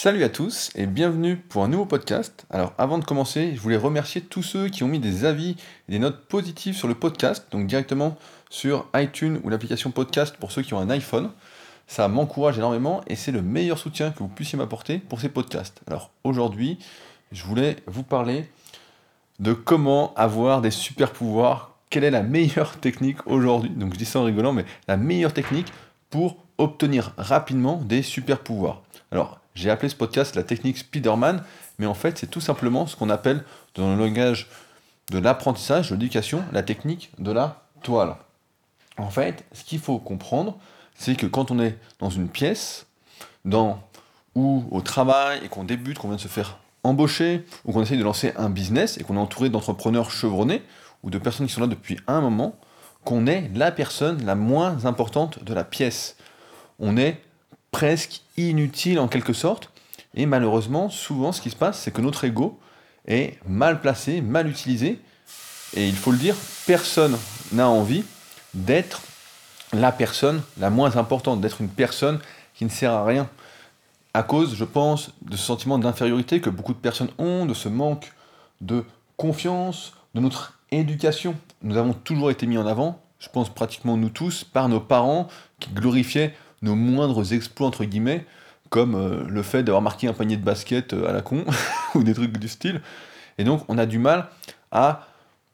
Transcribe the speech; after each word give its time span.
Salut 0.00 0.22
à 0.22 0.28
tous 0.28 0.70
et 0.76 0.86
bienvenue 0.86 1.36
pour 1.36 1.64
un 1.64 1.68
nouveau 1.68 1.84
podcast. 1.84 2.46
Alors 2.50 2.72
avant 2.78 2.98
de 2.98 3.04
commencer, 3.04 3.56
je 3.56 3.60
voulais 3.60 3.76
remercier 3.76 4.20
tous 4.20 4.44
ceux 4.44 4.68
qui 4.68 4.84
ont 4.84 4.86
mis 4.86 5.00
des 5.00 5.24
avis 5.24 5.56
et 5.88 5.92
des 5.92 5.98
notes 5.98 6.24
positives 6.28 6.76
sur 6.76 6.86
le 6.86 6.94
podcast, 6.94 7.48
donc 7.50 7.66
directement 7.66 8.16
sur 8.48 8.86
iTunes 8.94 9.40
ou 9.42 9.48
l'application 9.48 9.90
podcast 9.90 10.36
pour 10.38 10.52
ceux 10.52 10.62
qui 10.62 10.72
ont 10.72 10.78
un 10.78 10.88
iPhone. 10.90 11.32
Ça 11.88 12.06
m'encourage 12.06 12.58
énormément 12.58 13.00
et 13.08 13.16
c'est 13.16 13.32
le 13.32 13.42
meilleur 13.42 13.76
soutien 13.76 14.12
que 14.12 14.20
vous 14.20 14.28
puissiez 14.28 14.56
m'apporter 14.56 14.98
pour 14.98 15.20
ces 15.20 15.30
podcasts. 15.30 15.80
Alors 15.88 16.12
aujourd'hui, 16.22 16.78
je 17.32 17.42
voulais 17.42 17.74
vous 17.88 18.04
parler 18.04 18.48
de 19.40 19.52
comment 19.52 20.14
avoir 20.14 20.60
des 20.60 20.70
super 20.70 21.10
pouvoirs. 21.10 21.74
Quelle 21.90 22.04
est 22.04 22.12
la 22.12 22.22
meilleure 22.22 22.76
technique 22.80 23.26
aujourd'hui? 23.26 23.70
Donc 23.70 23.94
je 23.94 23.98
dis 23.98 24.04
ça 24.04 24.20
en 24.20 24.24
rigolant, 24.24 24.52
mais 24.52 24.64
la 24.86 24.96
meilleure 24.96 25.34
technique 25.34 25.72
pour 26.08 26.36
obtenir 26.56 27.14
rapidement 27.16 27.82
des 27.84 28.02
super 28.02 28.38
pouvoirs. 28.38 28.82
Alors, 29.10 29.40
j'ai 29.58 29.70
appelé 29.70 29.88
ce 29.88 29.96
podcast 29.96 30.36
la 30.36 30.44
technique 30.44 30.78
Spider-Man, 30.78 31.42
mais 31.80 31.86
en 31.86 31.94
fait, 31.94 32.16
c'est 32.16 32.28
tout 32.28 32.40
simplement 32.40 32.86
ce 32.86 32.94
qu'on 32.94 33.10
appelle 33.10 33.42
dans 33.74 33.92
le 33.92 33.98
langage 33.98 34.48
de 35.10 35.18
l'apprentissage, 35.18 35.90
de 35.90 35.96
l'éducation, 35.96 36.44
la 36.52 36.62
technique 36.62 37.10
de 37.18 37.32
la 37.32 37.60
toile. 37.82 38.14
En 38.98 39.10
fait, 39.10 39.44
ce 39.52 39.64
qu'il 39.64 39.80
faut 39.80 39.98
comprendre, 39.98 40.56
c'est 40.94 41.16
que 41.16 41.26
quand 41.26 41.50
on 41.50 41.58
est 41.58 41.76
dans 41.98 42.08
une 42.08 42.28
pièce, 42.28 42.86
dans, 43.44 43.82
ou 44.36 44.64
au 44.70 44.80
travail, 44.80 45.40
et 45.44 45.48
qu'on 45.48 45.64
débute, 45.64 45.98
qu'on 45.98 46.08
vient 46.08 46.16
de 46.16 46.22
se 46.22 46.28
faire 46.28 46.58
embaucher, 46.84 47.44
ou 47.64 47.72
qu'on 47.72 47.82
essaye 47.82 47.98
de 47.98 48.04
lancer 48.04 48.32
un 48.36 48.50
business, 48.50 48.96
et 48.98 49.02
qu'on 49.02 49.16
est 49.16 49.20
entouré 49.20 49.50
d'entrepreneurs 49.50 50.12
chevronnés, 50.12 50.62
ou 51.02 51.10
de 51.10 51.18
personnes 51.18 51.48
qui 51.48 51.52
sont 51.52 51.62
là 51.62 51.66
depuis 51.66 51.98
un 52.06 52.20
moment, 52.20 52.54
qu'on 53.04 53.26
est 53.26 53.50
la 53.56 53.72
personne 53.72 54.24
la 54.24 54.36
moins 54.36 54.84
importante 54.84 55.42
de 55.42 55.52
la 55.52 55.64
pièce. 55.64 56.16
On 56.78 56.96
est 56.96 57.20
presque 57.70 58.22
inutile 58.36 58.98
en 58.98 59.08
quelque 59.08 59.32
sorte. 59.32 59.70
Et 60.14 60.26
malheureusement, 60.26 60.90
souvent, 60.90 61.32
ce 61.32 61.40
qui 61.40 61.50
se 61.50 61.56
passe, 61.56 61.80
c'est 61.80 61.90
que 61.90 62.00
notre 62.00 62.24
ego 62.24 62.58
est 63.06 63.38
mal 63.46 63.80
placé, 63.80 64.20
mal 64.20 64.48
utilisé. 64.48 65.00
Et 65.74 65.88
il 65.88 65.96
faut 65.96 66.12
le 66.12 66.18
dire, 66.18 66.34
personne 66.66 67.16
n'a 67.52 67.68
envie 67.68 68.04
d'être 68.54 69.02
la 69.72 69.92
personne 69.92 70.42
la 70.58 70.70
moins 70.70 70.96
importante, 70.96 71.40
d'être 71.40 71.60
une 71.60 71.68
personne 71.68 72.20
qui 72.54 72.64
ne 72.64 72.70
sert 72.70 72.92
à 72.92 73.04
rien. 73.04 73.28
À 74.14 74.22
cause, 74.22 74.54
je 74.54 74.64
pense, 74.64 75.10
de 75.22 75.36
ce 75.36 75.44
sentiment 75.44 75.78
d'infériorité 75.78 76.40
que 76.40 76.50
beaucoup 76.50 76.72
de 76.72 76.78
personnes 76.78 77.10
ont, 77.18 77.44
de 77.44 77.54
ce 77.54 77.68
manque 77.68 78.12
de 78.60 78.84
confiance, 79.16 79.92
de 80.14 80.20
notre 80.20 80.58
éducation. 80.70 81.36
Nous 81.62 81.76
avons 81.76 81.92
toujours 81.92 82.30
été 82.30 82.46
mis 82.46 82.58
en 82.58 82.66
avant, 82.66 83.00
je 83.20 83.28
pense 83.28 83.48
pratiquement 83.52 83.96
nous 83.96 84.08
tous, 84.08 84.44
par 84.44 84.68
nos 84.68 84.80
parents 84.80 85.28
qui 85.60 85.70
glorifiaient 85.70 86.34
nos 86.62 86.74
moindres 86.74 87.32
exploits, 87.32 87.66
entre 87.66 87.84
guillemets, 87.84 88.24
comme 88.70 88.94
euh, 88.94 89.24
le 89.28 89.42
fait 89.42 89.62
d'avoir 89.62 89.82
marqué 89.82 90.08
un 90.08 90.12
panier 90.12 90.36
de 90.36 90.44
basket 90.44 90.92
euh, 90.92 91.08
à 91.08 91.12
la 91.12 91.22
con, 91.22 91.44
ou 91.94 92.02
des 92.02 92.14
trucs 92.14 92.36
du 92.36 92.48
style. 92.48 92.80
Et 93.38 93.44
donc, 93.44 93.62
on 93.68 93.78
a 93.78 93.86
du 93.86 93.98
mal 93.98 94.28
à 94.70 95.06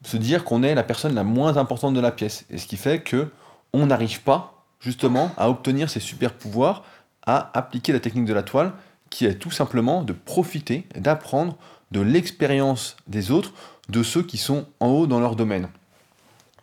se 0.03 0.17
dire 0.17 0.43
qu'on 0.43 0.63
est 0.63 0.75
la 0.75 0.83
personne 0.83 1.15
la 1.15 1.23
moins 1.23 1.57
importante 1.57 1.93
de 1.93 1.99
la 1.99 2.11
pièce. 2.11 2.45
Et 2.49 2.57
ce 2.57 2.67
qui 2.67 2.77
fait 2.77 3.01
que 3.01 3.29
on 3.73 3.87
n'arrive 3.87 4.21
pas, 4.21 4.63
justement, 4.79 5.31
à 5.37 5.49
obtenir 5.49 5.89
ces 5.89 5.99
super 5.99 6.33
pouvoirs, 6.33 6.83
à 7.25 7.51
appliquer 7.57 7.91
la 7.91 7.99
technique 7.99 8.25
de 8.25 8.33
la 8.33 8.43
toile, 8.43 8.71
qui 9.09 9.25
est 9.25 9.35
tout 9.35 9.51
simplement 9.51 10.03
de 10.03 10.13
profiter, 10.13 10.87
d'apprendre 10.95 11.57
de 11.91 12.01
l'expérience 12.01 12.97
des 13.07 13.31
autres, 13.31 13.51
de 13.89 14.03
ceux 14.03 14.23
qui 14.23 14.37
sont 14.37 14.65
en 14.79 14.87
haut 14.87 15.07
dans 15.07 15.19
leur 15.19 15.35
domaine. 15.35 15.69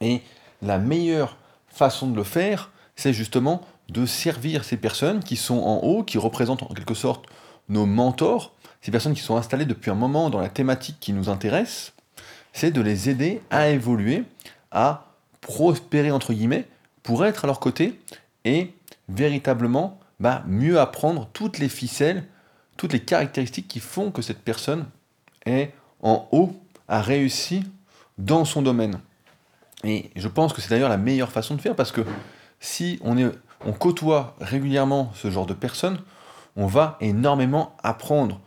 Et 0.01 0.23
la 0.61 0.79
meilleure 0.79 1.37
façon 1.69 2.09
de 2.09 2.17
le 2.17 2.25
faire, 2.25 2.71
c'est 2.97 3.13
justement 3.13 3.63
de 3.89 4.07
servir 4.07 4.65
ces 4.65 4.77
personnes 4.77 5.23
qui 5.23 5.37
sont 5.37 5.59
en 5.59 5.79
haut, 5.79 6.03
qui 6.03 6.19
représentent 6.19 6.63
en 6.63 6.75
quelque 6.75 6.95
sorte 6.95 7.27
nos 7.69 7.87
mentors, 7.87 8.55
ces 8.81 8.91
personnes 8.91 9.15
qui 9.15 9.21
sont 9.21 9.37
installées 9.37 9.65
depuis 9.65 9.91
un 9.91 9.95
moment 9.95 10.31
dans 10.31 10.41
la 10.41 10.49
thématique 10.49 10.97
qui 11.01 11.13
nous 11.13 11.29
intéresse, 11.29 11.93
c'est 12.53 12.71
de 12.71 12.81
les 12.81 13.09
aider 13.09 13.41
à 13.51 13.69
évoluer, 13.69 14.25
à 14.71 15.13
prospérer 15.41 16.11
entre 16.11 16.33
guillemets, 16.33 16.67
pour 17.03 17.25
être 17.25 17.45
à 17.45 17.47
leur 17.47 17.61
côté 17.61 17.99
et 18.45 18.73
véritablement 19.09 19.99
bah, 20.21 20.43
mieux 20.47 20.79
apprendre 20.79 21.29
toutes 21.33 21.59
les 21.59 21.69
ficelles, 21.69 22.25
toutes 22.77 22.93
les 22.93 23.01
caractéristiques 23.01 23.69
qui 23.69 23.81
font 23.81 24.11
que 24.11 24.23
cette 24.23 24.41
personne 24.41 24.87
est 25.47 25.73
en 26.03 26.29
haut, 26.33 26.55
a 26.89 27.01
réussi 27.01 27.65
dans 28.19 28.45
son 28.45 28.63
domaine. 28.63 29.01
Et 29.85 30.11
je 30.15 30.29
pense 30.29 30.53
que 30.53 30.61
c'est 30.61 30.71
d'ailleurs 30.71 30.89
la 30.89 30.97
meilleure 30.97 31.33
façon 31.33 31.55
de 31.55 31.61
faire 31.61 31.75
parce 31.75 31.93
que 31.93 32.03
si 32.61 32.99
on 33.03 33.19
est 33.19 33.31
on 33.67 33.73
côtoie 33.73 34.35
régulièrement 34.41 35.11
ce 35.15 35.31
genre 35.31 35.47
de 35.47 35.55
personnes, 35.55 35.99
on 36.57 36.67
va 36.67 36.97
énormément 37.01 37.77
apprendre. 37.83 38.41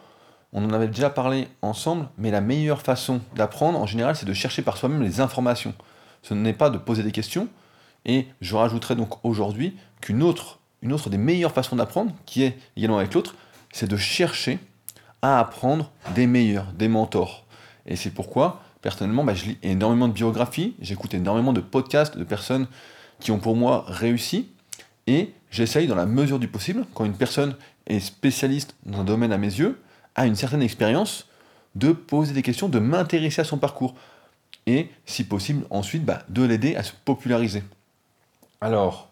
On 0.54 0.64
en 0.64 0.74
avait 0.74 0.88
déjà 0.88 1.10
parlé 1.10 1.48
ensemble, 1.62 2.08
mais 2.18 2.32
la 2.32 2.42
meilleure 2.42 2.82
façon 2.82 3.22
d'apprendre, 3.36 3.80
en 3.80 3.86
général, 3.86 4.16
c'est 4.16 4.26
de 4.26 4.34
chercher 4.34 4.62
par 4.62 4.78
soi-même 4.78 5.04
les 5.04 5.20
informations. 5.20 5.74
Ce 6.22 6.34
n'est 6.34 6.54
pas 6.54 6.70
de 6.70 6.78
poser 6.78 7.04
des 7.04 7.12
questions. 7.12 7.48
Et 8.06 8.28
je 8.40 8.56
rajouterai 8.56 8.96
donc 8.96 9.26
aujourd'hui 9.26 9.76
qu'une 10.00 10.24
autre, 10.24 10.60
une 10.82 10.94
autre 10.94 11.10
des 11.10 11.18
meilleures 11.18 11.52
façons 11.52 11.76
d'apprendre, 11.76 12.14
qui 12.26 12.44
est 12.44 12.58
également 12.78 13.00
avec 13.00 13.14
l'autre, 13.14 13.36
c'est 13.72 13.90
de 13.90 13.98
chercher 13.98 14.60
à 15.22 15.40
apprendre 15.40 15.92
des 16.14 16.28
meilleurs, 16.28 16.72
des 16.74 16.88
mentors. 16.88 17.46
Et 17.88 17.96
c'est 17.96 18.12
pourquoi, 18.12 18.62
personnellement, 18.82 19.24
bah, 19.24 19.34
je 19.34 19.46
lis 19.46 19.58
énormément 19.64 20.08
de 20.08 20.14
biographies, 20.14 20.76
j'écoute 20.80 21.14
énormément 21.14 21.52
de 21.52 21.62
podcasts 21.62 22.18
de 22.18 22.24
personnes 22.24 22.68
qui 23.20 23.32
ont 23.32 23.40
pour 23.40 23.56
moi 23.56 23.86
réussi, 23.88 24.50
et 25.08 25.34
j'essaye, 25.52 25.88
dans 25.88 25.96
la 25.96 26.06
mesure 26.06 26.40
du 26.40 26.48
possible, 26.48 26.86
quand 26.94 27.06
une 27.06 27.16
personne 27.16 27.56
est 27.88 28.00
spécialiste 28.00 28.76
dans 28.86 29.02
un 29.02 29.04
domaine 29.04 29.32
à 29.32 29.38
mes 29.38 29.48
yeux, 29.48 29.80
a 30.16 30.26
une 30.26 30.36
certaine 30.36 30.62
expérience, 30.62 31.28
de 31.76 31.92
poser 31.92 32.34
des 32.34 32.42
questions, 32.42 32.70
de 32.70 32.80
m'intéresser 32.80 33.42
à 33.42 33.44
son 33.44 33.58
parcours. 33.58 33.96
Et, 34.66 34.90
si 35.06 35.26
possible, 35.26 35.66
ensuite, 35.70 36.06
bah, 36.06 36.24
de 36.30 36.44
l'aider 36.44 36.76
à 36.76 36.84
se 36.84 36.94
populariser. 37.04 37.64
Alors, 38.62 39.10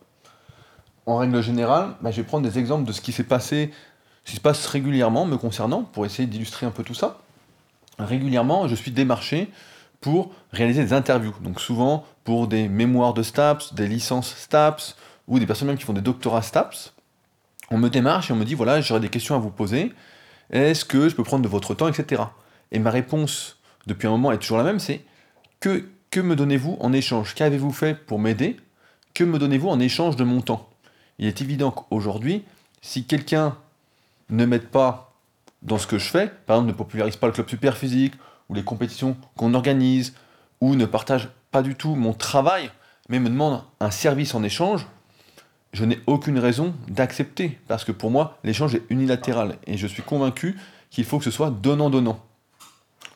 en 1.06 1.18
règle 1.18 1.44
générale, 1.44 1.96
bah, 2.02 2.12
je 2.12 2.18
vais 2.18 2.28
prendre 2.28 2.48
des 2.48 2.58
exemples 2.58 2.88
de 2.88 2.94
ce 2.94 3.02
qui 3.02 3.12
s'est 3.12 3.26
passé, 3.26 3.72
ce 4.24 4.32
qui 4.32 4.38
se 4.38 4.42
passe 4.42 4.66
régulièrement 4.66 5.26
me 5.26 5.38
concernant, 5.38 5.84
pour 5.84 6.06
essayer 6.06 6.28
d'illustrer 6.28 6.66
un 6.66 6.72
peu 6.72 6.84
tout 6.84 6.94
ça. 6.94 7.20
Régulièrement, 8.00 8.68
je 8.68 8.76
suis 8.76 8.92
démarché 8.92 9.50
pour 10.02 10.32
réaliser 10.52 10.84
des 10.84 10.94
interviews. 10.94 11.36
Donc 11.42 11.60
souvent 11.60 12.06
pour 12.24 12.48
des 12.48 12.68
mémoires 12.68 13.14
de 13.14 13.22
STAPS, 13.22 13.74
des 13.74 13.88
licences 13.88 14.36
STAPS, 14.36 14.96
ou 15.28 15.40
des 15.40 15.46
personnes 15.46 15.68
même 15.68 15.78
qui 15.78 15.84
font 15.84 15.94
des 15.94 16.02
doctorats 16.02 16.42
STAPS, 16.42 16.94
on 17.72 17.78
me 17.78 17.90
démarche 17.90 18.30
et 18.30 18.34
on 18.34 18.36
me 18.36 18.46
dit 18.46 18.56
voilà, 18.56 18.82
j'aurais 18.82 19.00
des 19.00 19.10
questions 19.10 19.36
à 19.36 19.40
vous 19.40 19.50
poser, 19.50 19.94
est-ce 20.52 20.86
que 20.86 21.10
je 21.10 21.16
peux 21.16 21.24
prendre 21.24 21.44
de 21.44 21.48
votre 21.48 21.74
temps, 21.74 21.88
etc. 21.88 22.24
Et 22.72 22.80
ma 22.80 22.92
réponse 22.92 23.60
depuis 23.88 24.08
un 24.08 24.12
moment 24.12 24.32
est 24.32 24.38
toujours 24.38 24.58
la 24.58 24.64
même, 24.64 24.80
c'est 24.80 25.04
que, 25.60 25.86
que 26.12 26.20
me 26.20 26.36
donnez-vous 26.36 26.78
en 26.80 26.94
échange? 26.94 27.36
Qu'avez-vous 27.36 27.72
fait 27.72 27.96
pour 27.96 28.20
m'aider? 28.20 28.58
Que 29.14 29.24
me 29.24 29.40
donnez-vous 29.40 29.70
en 29.70 29.80
échange 29.80 30.16
de 30.16 30.24
mon 30.24 30.42
temps? 30.42 30.70
Il 31.20 31.28
est 31.28 31.42
évident 31.42 31.72
qu'aujourd'hui, 31.72 32.44
si 32.82 33.06
quelqu'un 33.06 33.58
ne 34.30 34.46
m'aide 34.46 34.68
pas 34.68 35.14
dans 35.62 35.78
ce 35.78 35.88
que 35.88 35.98
je 35.98 36.10
fais, 36.10 36.28
par 36.46 36.58
exemple 36.58 36.72
ne 36.72 36.78
popularise 36.78 37.16
pas 37.16 37.28
le 37.28 37.34
club 37.34 37.50
super 37.50 37.78
physique, 37.78 38.14
ou 38.50 38.54
les 38.54 38.64
compétitions 38.64 39.16
qu'on 39.38 39.54
organise, 39.54 40.14
ou 40.60 40.76
ne 40.76 40.86
partage 40.86 41.30
pas 41.52 41.62
du 41.62 41.76
tout 41.76 41.96
mon 41.96 42.14
travail, 42.14 42.70
mais 43.10 43.20
me 43.20 43.30
demande 43.30 43.64
un 43.80 43.92
service 43.92 44.36
en 44.36 44.44
échange, 44.44 44.88
je 45.74 45.86
n'ai 45.86 46.00
aucune 46.06 46.40
raison 46.40 46.74
d'accepter, 46.88 47.60
parce 47.68 47.84
que 47.84 47.92
pour 47.92 48.12
moi, 48.12 48.38
l'échange 48.44 48.76
est 48.76 48.84
unilatéral, 48.90 49.58
et 49.66 49.76
je 49.76 49.88
suis 49.88 50.04
convaincu 50.04 50.56
qu'il 50.92 51.04
faut 51.04 51.18
que 51.18 51.24
ce 51.26 51.32
soit 51.32 51.50
donnant-donnant. 51.50 52.20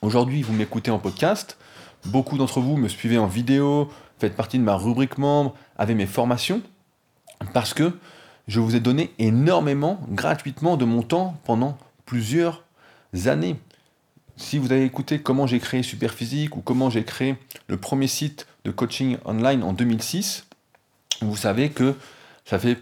Aujourd'hui, 0.01 0.41
vous 0.41 0.53
m'écoutez 0.53 0.91
en 0.91 0.99
podcast, 0.99 1.57
beaucoup 2.05 2.37
d'entre 2.37 2.59
vous 2.59 2.75
me 2.75 2.87
suivez 2.87 3.19
en 3.19 3.27
vidéo, 3.27 3.89
faites 4.19 4.35
partie 4.35 4.57
de 4.57 4.63
ma 4.63 4.75
rubrique 4.75 5.19
membre, 5.19 5.55
avez 5.77 5.93
mes 5.93 6.07
formations, 6.07 6.61
parce 7.53 7.75
que 7.75 7.93
je 8.47 8.59
vous 8.59 8.75
ai 8.75 8.79
donné 8.79 9.11
énormément, 9.19 9.99
gratuitement, 10.09 10.77
de 10.77 10.85
mon 10.85 11.03
temps 11.03 11.39
pendant 11.43 11.77
plusieurs 12.05 12.63
années. 13.25 13.57
Si 14.35 14.57
vous 14.57 14.71
avez 14.71 14.85
écouté 14.85 15.19
comment 15.19 15.47
j'ai 15.47 15.59
créé 15.59 15.83
Superphysique 15.83 16.55
ou 16.55 16.61
comment 16.61 16.89
j'ai 16.89 17.03
créé 17.03 17.35
le 17.67 17.77
premier 17.77 18.07
site 18.07 18.47
de 18.65 18.71
coaching 18.71 19.17
online 19.25 19.63
en 19.63 19.73
2006, 19.73 20.45
vous 21.21 21.35
savez 21.35 21.69
que 21.69 21.95
ça 22.47 22.57
fait 22.57 22.77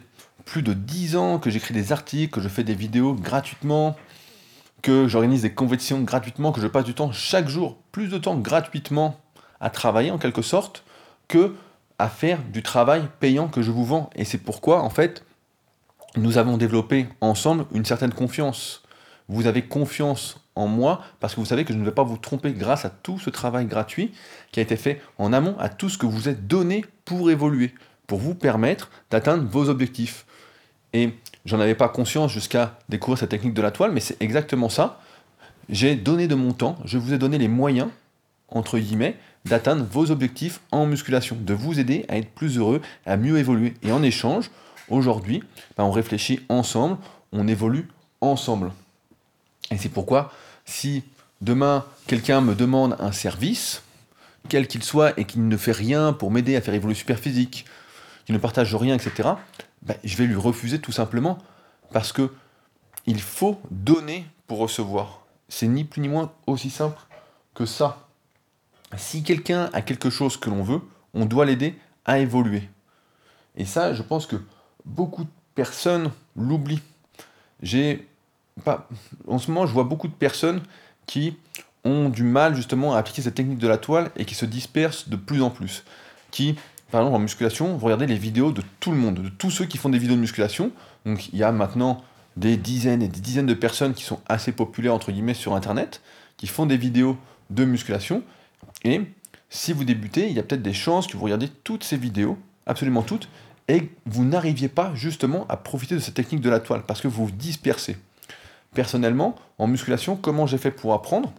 plus 0.46 0.62
de 0.62 0.74
10 0.74 1.16
ans 1.16 1.40
que 1.40 1.50
j'écris 1.50 1.74
des 1.74 1.92
articles, 1.92 2.32
que 2.32 2.40
je 2.40 2.48
fais 2.48 2.64
des 2.64 2.76
vidéos 2.76 3.16
gratuitement, 3.16 3.96
que 4.84 5.08
j'organise 5.08 5.42
des 5.42 5.54
compétitions 5.54 6.02
gratuitement, 6.02 6.52
que 6.52 6.62
je 6.62 6.68
passe 6.68 6.86
du 6.86 6.94
temps 6.94 7.12
chaque 7.12 7.50
jour, 7.50 7.76
plus 7.92 8.08
de 8.08 8.20
temps 8.20 8.36
gratuitement 8.36 9.20
à 9.60 9.72
travailler 9.72 10.12
en 10.12 10.20
quelque 10.20 10.44
sorte, 10.44 10.84
que 11.28 11.56
à 11.98 12.10
faire 12.10 12.44
du 12.44 12.62
travail 12.62 13.08
payant 13.20 13.48
que 13.48 13.64
je 13.64 13.72
vous 13.72 13.86
vends. 13.86 14.12
Et 14.16 14.24
c'est 14.24 14.38
pourquoi, 14.38 14.84
en 14.84 14.92
fait, 14.92 15.26
nous 16.16 16.38
avons 16.38 16.58
développé 16.58 17.08
ensemble 17.20 17.66
une 17.74 17.86
certaine 17.86 18.14
confiance. 18.14 18.84
Vous 19.30 19.48
avez 19.48 19.64
confiance 19.64 20.42
en 20.54 20.68
moi 20.68 21.02
parce 21.20 21.34
que 21.34 21.40
vous 21.40 21.46
savez 21.48 21.66
que 21.66 21.74
je 21.74 21.80
ne 21.80 21.86
vais 21.86 21.92
pas 21.92 22.04
vous 22.04 22.18
tromper 22.18 22.54
grâce 22.54 22.86
à 22.86 22.92
tout 22.92 23.18
ce 23.18 23.32
travail 23.32 23.66
gratuit 23.66 24.14
qui 24.52 24.60
a 24.60 24.64
été 24.64 24.76
fait 24.76 25.02
en 25.18 25.34
amont, 25.34 25.58
à 25.58 25.70
tout 25.70 25.90
ce 25.90 25.98
que 25.98 26.06
vous 26.06 26.30
êtes 26.30 26.46
donné 26.46 26.86
pour 27.06 27.32
évoluer 27.32 27.74
pour 28.08 28.20
vous 28.20 28.36
permettre 28.36 28.90
d'atteindre 29.10 29.48
vos 29.50 29.70
objectifs. 29.70 30.26
Et 30.94 31.14
j'en 31.46 31.60
avais 31.60 31.76
pas 31.76 31.90
conscience 31.90 32.32
jusqu'à 32.32 32.78
découvrir 32.90 33.20
cette 33.20 33.30
technique 33.30 33.54
de 33.54 33.62
la 33.62 33.72
toile, 33.72 33.92
mais 33.92 34.00
c'est 34.00 34.22
exactement 34.22 34.70
ça. 34.70 35.02
J'ai 35.70 35.96
donné 35.96 36.28
de 36.28 36.36
mon 36.36 36.54
temps, 36.54 36.78
je 36.86 36.98
vous 36.98 37.14
ai 37.14 37.18
donné 37.18 37.38
les 37.38 37.48
moyens, 37.48 37.90
entre 38.50 38.78
guillemets, 38.78 39.18
d'atteindre 39.46 39.86
vos 39.90 40.12
objectifs 40.12 40.60
en 40.72 40.86
musculation, 40.86 41.38
de 41.40 41.54
vous 41.54 41.80
aider 41.80 42.06
à 42.08 42.18
être 42.18 42.30
plus 42.30 42.58
heureux, 42.58 42.82
à 43.06 43.18
mieux 43.18 43.38
évoluer. 43.38 43.74
Et 43.84 43.92
en 43.92 44.04
échange, 44.04 44.52
aujourd'hui, 44.90 45.44
ben, 45.78 45.84
on 45.84 45.92
réfléchit 45.92 46.42
ensemble, 46.50 46.98
on 47.32 47.48
évolue 47.48 47.88
ensemble. 48.22 48.72
Et 49.72 49.78
c'est 49.78 49.90
pourquoi, 49.90 50.32
si 50.66 51.04
demain 51.42 51.86
quelqu'un 52.08 52.42
me 52.42 52.56
demande 52.56 52.96
un 53.00 53.12
service, 53.12 53.84
quel 54.50 54.68
qu'il 54.68 54.84
soit, 54.84 55.20
et 55.20 55.26
qu'il 55.26 55.48
ne 55.48 55.58
fait 55.58 55.72
rien 55.72 56.14
pour 56.14 56.32
m'aider 56.32 56.56
à 56.56 56.62
faire 56.62 56.74
évoluer 56.74 56.96
super 56.96 57.20
physique, 57.20 57.66
qu'il 58.26 58.36
ne 58.36 58.40
partage 58.40 58.76
rien, 58.76 58.96
etc., 58.96 59.30
ben, 59.82 59.96
je 60.04 60.18
vais 60.18 60.26
lui 60.26 60.36
refuser 60.36 60.80
tout 60.80 60.92
simplement 60.92 61.38
parce 61.94 62.12
que 62.12 62.32
il 63.06 63.22
faut 63.22 63.62
donner 63.70 64.26
pour 64.48 64.58
recevoir. 64.58 65.26
C'est 65.48 65.68
ni 65.68 65.84
plus 65.84 66.02
ni 66.02 66.10
moins 66.10 66.32
aussi 66.48 66.70
simple 66.70 67.00
que 67.54 67.66
ça. 67.66 68.08
Si 68.98 69.24
quelqu'un 69.24 69.70
a 69.74 69.82
quelque 69.82 70.10
chose 70.10 70.38
que 70.38 70.50
l'on 70.50 70.64
veut, 70.64 70.82
on 71.14 71.26
doit 71.26 71.46
l'aider 71.46 71.78
à 72.06 72.20
évoluer. 72.20 72.68
Et 73.56 73.66
ça, 73.66 73.94
je 73.94 74.02
pense 74.02 74.26
que 74.26 74.38
beaucoup 74.86 75.24
de 75.24 75.30
personnes 75.54 76.12
l'oublient. 76.36 76.82
J'ai 77.62 78.08
pas, 78.64 78.88
en 79.28 79.40
ce 79.40 79.52
moment, 79.52 79.66
je 79.66 79.74
vois 79.74 79.84
beaucoup 79.84 80.08
de 80.08 80.14
personnes 80.14 80.62
qui 81.06 81.38
ont 81.84 82.10
du 82.10 82.24
mal 82.24 82.56
justement 82.56 82.96
à 82.96 82.98
appliquer 83.00 83.22
cette 83.22 83.36
technique 83.36 83.60
de 83.60 83.68
la 83.68 83.78
toile 83.78 84.12
et 84.16 84.26
qui 84.26 84.36
se 84.36 84.46
dispersent 84.46 85.08
de 85.10 85.16
plus 85.16 85.42
en 85.42 85.50
plus. 85.50 85.84
Qui, 86.32 86.56
par 86.96 87.02
exemple, 87.02 87.18
en 87.18 87.20
musculation, 87.20 87.76
vont 87.76 87.88
regarder 87.88 88.08
les 88.08 88.16
vidéos 88.16 88.54
de 88.54 88.62
tout 88.80 88.92
le 88.92 88.96
monde, 88.96 89.16
de 89.16 89.28
tous 89.28 89.52
ceux 89.52 89.66
qui 89.66 89.78
font 89.78 89.90
des 89.90 89.98
vidéos 89.98 90.16
de 90.16 90.22
musculation. 90.22 90.72
Donc, 91.06 91.28
il 91.34 91.38
y 91.38 91.44
a 91.44 91.52
maintenant 91.52 92.02
des 92.38 92.56
dizaines 92.56 93.02
et 93.02 93.10
des 93.10 93.20
dizaines 93.20 93.48
de 93.48 93.54
personnes 93.54 93.94
qui 93.94 94.06
sont 94.06 94.22
assez 94.30 94.54
populaires, 94.54 94.94
entre 94.94 95.12
guillemets, 95.12 95.34
sur 95.34 95.56
Internet, 95.56 96.02
qui 96.38 96.48
font 96.48 96.66
des 96.66 96.78
vidéos 96.78 97.18
de 97.50 97.66
musculation. 97.66 98.24
Et 98.86 99.02
si 99.50 99.74
vous 99.74 99.84
débutez, 99.84 100.30
il 100.30 100.38
y 100.38 100.40
a 100.40 100.44
peut-être 100.44 100.62
des 100.62 100.72
chances 100.72 101.06
que 101.08 101.18
vous 101.18 101.26
regardez 101.26 101.50
toutes 101.66 101.84
ces 101.84 101.98
vidéos, 101.98 102.38
absolument 102.66 103.02
toutes, 103.02 103.28
et 103.68 103.90
vous 104.06 104.24
n'arriviez 104.24 104.70
pas 104.70 104.96
justement 104.96 105.46
à 105.50 105.58
profiter 105.58 105.96
de 105.96 106.00
cette 106.00 106.14
technique 106.14 106.40
de 106.40 106.50
la 106.50 106.62
toile, 106.62 106.84
parce 106.88 107.02
que 107.02 107.10
vous 107.10 107.26
vous 107.26 107.32
dispersez. 107.34 107.98
Personnellement, 108.74 109.36
en 109.58 109.68
musculation, 109.68 110.16
comment 110.16 110.48
j'ai 110.48 110.58
fait 110.58 110.72
pour 110.72 110.94
apprendre? 110.94 111.34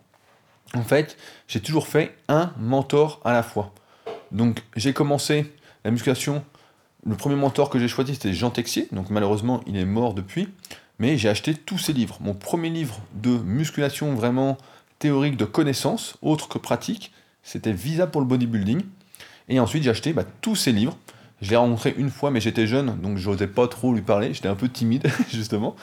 En 0.74 0.82
fait, 0.82 1.16
j'ai 1.48 1.60
toujours 1.60 1.88
fait 1.88 2.14
un 2.28 2.52
mentor 2.58 3.22
à 3.24 3.32
la 3.32 3.42
fois. 3.42 3.72
Donc 4.32 4.62
j'ai 4.76 4.93
commencé 4.93 5.52
la 5.84 5.90
musculation, 5.90 6.44
le 7.06 7.17
premier 7.17 7.37
mentor 7.37 7.70
que 7.70 7.78
j'ai 7.78 7.88
choisi 7.88 8.14
c'était 8.14 8.32
Jean 8.32 8.50
Texier, 8.50 8.88
donc 8.93 9.11
malheureusement 9.11 9.61
il 9.67 9.76
est 9.76 9.84
mort 9.84 10.14
depuis, 10.14 10.49
mais 10.99 11.17
j'ai 11.17 11.28
acheté 11.28 11.55
tous 11.55 11.78
ses 11.78 11.93
livres. 11.93 12.19
Mon 12.20 12.34
premier 12.34 12.70
livre 12.70 13.00
de 13.14 13.31
musculation 13.31 14.14
vraiment 14.14 14.58
théorique 14.99 15.37
de 15.37 15.44
connaissances, 15.44 16.17
autre 16.23 16.49
que 16.49 16.58
pratique, 16.58 17.12
c'était 17.43 17.73
Visa 17.73 18.06
pour 18.06 18.20
le 18.20 18.26
bodybuilding. 18.26 18.82
Et 19.49 19.61
ensuite 19.61 19.82
j'ai 19.82 19.90
acheté 19.90 20.12
bah, 20.12 20.25
tous 20.40 20.56
ses 20.56 20.73
livres. 20.73 20.96
Je 21.43 21.50
l'ai 21.50 21.56
rencontré 21.56 21.94
une 21.96 22.11
fois, 22.11 22.31
mais 22.31 22.40
j'étais 22.40 22.67
jeune, 22.67 22.99
donc 23.00 23.19
je 23.19 23.31
n'osais 23.31 23.46
pas 23.46 23.69
trop 23.69 23.93
lui 23.93 24.00
parler. 24.00 24.32
J'étais 24.32 24.49
un 24.49 24.55
peu 24.55 24.69
timide, 24.69 25.06
justement. 25.31 25.76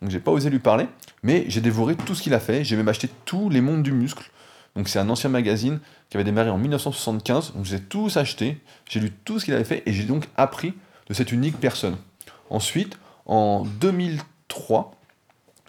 Donc 0.00 0.10
j'ai 0.10 0.20
pas 0.20 0.30
osé 0.30 0.50
lui 0.50 0.58
parler. 0.58 0.86
Mais 1.22 1.44
j'ai 1.48 1.60
dévoré 1.60 1.96
tout 1.96 2.14
ce 2.14 2.22
qu'il 2.22 2.34
a 2.34 2.40
fait. 2.40 2.62
J'ai 2.62 2.76
même 2.76 2.88
acheté 2.88 3.08
tous 3.24 3.48
les 3.48 3.60
mondes 3.60 3.82
du 3.82 3.92
muscle. 3.92 4.30
Donc 4.76 4.88
c'est 4.88 4.98
un 4.98 5.08
ancien 5.10 5.30
magazine 5.30 5.80
qui 6.10 6.16
avait 6.16 6.24
démarré 6.24 6.50
en 6.50 6.58
1975. 6.58 7.54
Donc 7.54 7.64
j'ai 7.64 7.80
tous 7.80 8.16
acheté. 8.16 8.60
J'ai 8.88 9.00
lu 9.00 9.10
tout 9.10 9.38
ce 9.38 9.44
qu'il 9.44 9.54
avait 9.54 9.64
fait 9.64 9.82
et 9.86 9.92
j'ai 9.92 10.04
donc 10.04 10.28
appris 10.36 10.74
de 11.08 11.14
cette 11.14 11.32
unique 11.32 11.58
personne. 11.58 11.96
Ensuite, 12.50 12.98
en 13.26 13.64
2003, 13.80 14.94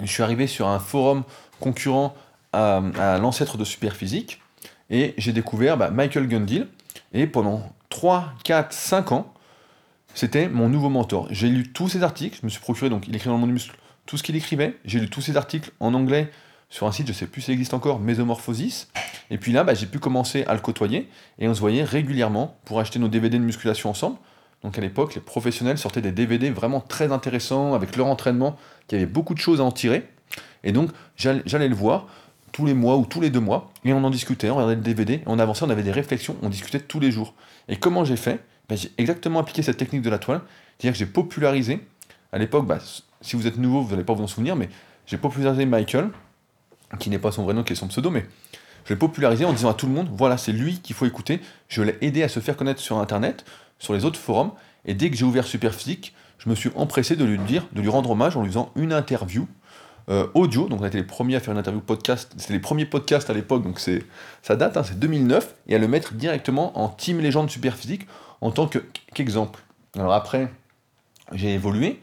je 0.01 0.05
suis 0.05 0.23
arrivé 0.23 0.47
sur 0.47 0.67
un 0.67 0.79
forum 0.79 1.23
concurrent 1.59 2.15
à, 2.53 2.81
l'ancêtre 3.21 3.57
de 3.57 3.63
Superphysique 3.63 4.41
et 4.89 5.13
j'ai 5.17 5.33
découvert 5.33 5.77
bah, 5.77 5.91
Michael 5.91 6.27
Gundil. 6.27 6.67
Et 7.13 7.27
pendant 7.27 7.63
3, 7.89 8.33
4, 8.43 8.71
5 8.71 9.11
ans, 9.11 9.33
c'était 10.13 10.47
mon 10.47 10.69
nouveau 10.69 10.89
mentor. 10.89 11.27
J'ai 11.31 11.49
lu 11.49 11.71
tous 11.71 11.89
ses 11.89 12.03
articles, 12.03 12.37
je 12.41 12.45
me 12.45 12.49
suis 12.49 12.59
procuré, 12.59 12.89
donc 12.89 13.07
il 13.07 13.15
écrit 13.15 13.27
dans 13.27 13.35
le 13.35 13.39
monde 13.39 13.49
du 13.49 13.53
muscle, 13.53 13.75
tout 14.05 14.17
ce 14.17 14.23
qu'il 14.23 14.35
écrivait. 14.35 14.77
J'ai 14.85 14.99
lu 14.99 15.09
tous 15.09 15.21
ses 15.21 15.37
articles 15.37 15.71
en 15.79 15.93
anglais 15.93 16.31
sur 16.69 16.85
un 16.85 16.91
site, 16.91 17.07
je 17.07 17.13
sais 17.13 17.25
plus 17.25 17.41
s'il 17.41 17.53
existe 17.53 17.73
encore, 17.73 17.99
Mesomorphosis. 17.99 18.89
Et 19.31 19.37
puis 19.37 19.51
là, 19.51 19.63
bah, 19.63 19.73
j'ai 19.73 19.87
pu 19.87 19.99
commencer 19.99 20.43
à 20.45 20.53
le 20.53 20.59
côtoyer 20.59 21.09
et 21.39 21.47
on 21.47 21.53
se 21.53 21.59
voyait 21.59 21.83
régulièrement 21.83 22.57
pour 22.65 22.79
acheter 22.79 22.99
nos 22.99 23.07
DVD 23.07 23.37
de 23.39 23.43
musculation 23.43 23.89
ensemble. 23.89 24.17
Donc 24.63 24.77
à 24.77 24.81
l'époque, 24.81 25.15
les 25.15 25.21
professionnels 25.21 25.77
sortaient 25.77 26.01
des 26.01 26.11
DVD 26.11 26.49
vraiment 26.49 26.81
très 26.81 27.11
intéressants 27.11 27.73
avec 27.73 27.95
leur 27.95 28.07
entraînement, 28.07 28.55
qui 28.87 28.95
avait 28.95 29.05
beaucoup 29.05 29.33
de 29.33 29.39
choses 29.39 29.61
à 29.61 29.63
en 29.63 29.71
tirer. 29.71 30.07
Et 30.63 30.71
donc 30.71 30.91
j'allais 31.15 31.67
le 31.67 31.75
voir 31.75 32.07
tous 32.51 32.65
les 32.65 32.73
mois 32.73 32.97
ou 32.97 33.05
tous 33.05 33.21
les 33.21 33.29
deux 33.29 33.39
mois, 33.39 33.71
et 33.85 33.93
on 33.93 34.03
en 34.03 34.09
discutait, 34.09 34.49
on 34.49 34.55
regardait 34.55 34.75
le 34.75 34.81
DVD, 34.81 35.21
on 35.27 35.39
avançait, 35.39 35.65
on 35.65 35.69
avait 35.69 35.83
des 35.83 35.91
réflexions, 35.91 36.35
on 36.41 36.49
discutait 36.49 36.79
tous 36.79 36.99
les 36.99 37.11
jours. 37.11 37.33
Et 37.67 37.77
comment 37.77 38.03
j'ai 38.03 38.17
fait? 38.17 38.43
Ben, 38.67 38.77
J'ai 38.77 38.91
exactement 38.97 39.39
appliqué 39.39 39.61
cette 39.61 39.77
technique 39.77 40.01
de 40.01 40.09
la 40.09 40.17
toile, 40.17 40.41
c'est-à-dire 40.77 40.93
que 40.93 40.99
j'ai 40.99 41.11
popularisé, 41.11 41.79
à 42.31 42.37
l'époque, 42.37 42.65
bah, 42.65 42.79
si 43.21 43.35
vous 43.35 43.47
êtes 43.47 43.57
nouveau, 43.57 43.81
vous 43.81 43.91
n'allez 43.91 44.03
pas 44.03 44.13
vous 44.13 44.23
en 44.23 44.27
souvenir, 44.27 44.55
mais 44.55 44.69
j'ai 45.05 45.17
popularisé 45.17 45.65
Michael, 45.65 46.09
qui 46.97 47.09
n'est 47.09 47.19
pas 47.19 47.31
son 47.31 47.43
vrai 47.43 47.53
nom, 47.53 47.63
qui 47.63 47.73
est 47.73 47.75
son 47.75 47.87
pseudo, 47.87 48.09
mais 48.09 48.25
je 48.85 48.93
l'ai 48.93 48.97
popularisé 48.97 49.45
en 49.45 49.53
disant 49.53 49.69
à 49.69 49.73
tout 49.73 49.85
le 49.85 49.93
monde, 49.93 50.09
voilà, 50.11 50.37
c'est 50.37 50.51
lui 50.51 50.79
qu'il 50.79 50.95
faut 50.95 51.05
écouter, 51.05 51.41
je 51.67 51.81
l'ai 51.81 51.97
aidé 52.01 52.23
à 52.23 52.29
se 52.29 52.39
faire 52.39 52.57
connaître 52.57 52.81
sur 52.81 52.97
Internet, 52.97 53.45
sur 53.77 53.93
les 53.93 54.05
autres 54.05 54.19
forums, 54.19 54.51
et 54.85 54.93
dès 54.93 55.09
que 55.09 55.15
j'ai 55.15 55.25
ouvert 55.25 55.45
Superphysique, 55.45 56.13
je 56.39 56.49
me 56.49 56.55
suis 56.55 56.71
empressé 56.75 57.15
de 57.15 57.25
lui 57.25 57.37
dire, 57.37 57.67
de 57.73 57.81
lui 57.81 57.89
rendre 57.89 58.11
hommage 58.11 58.37
en 58.37 58.41
lui 58.41 58.49
faisant 58.49 58.71
une 58.75 58.93
interview 58.93 59.47
euh, 60.09 60.27
audio. 60.33 60.67
Donc 60.67 60.81
on 60.81 60.83
a 60.83 60.87
été 60.87 60.97
les 60.97 61.03
premiers 61.03 61.35
à 61.35 61.39
faire 61.39 61.51
une 61.51 61.59
interview 61.59 61.81
podcast. 61.81 62.33
C'était 62.37 62.53
les 62.53 62.59
premiers 62.59 62.85
podcasts 62.85 63.29
à 63.29 63.33
l'époque, 63.33 63.61
donc 63.61 63.79
ça 64.41 64.55
date, 64.55 64.77
hein, 64.77 64.83
c'est 64.83 64.97
2009, 64.97 65.55
et 65.67 65.75
à 65.75 65.77
le 65.77 65.87
mettre 65.87 66.13
directement 66.13 66.79
en 66.79 66.87
team 66.87 67.19
légende 67.19 67.49
Superphysique 67.49 68.07
en 68.41 68.51
tant 68.51 68.69
qu'exemple. 69.13 69.59
Alors 69.95 70.13
après, 70.13 70.51
j'ai 71.33 71.53
évolué, 71.53 71.99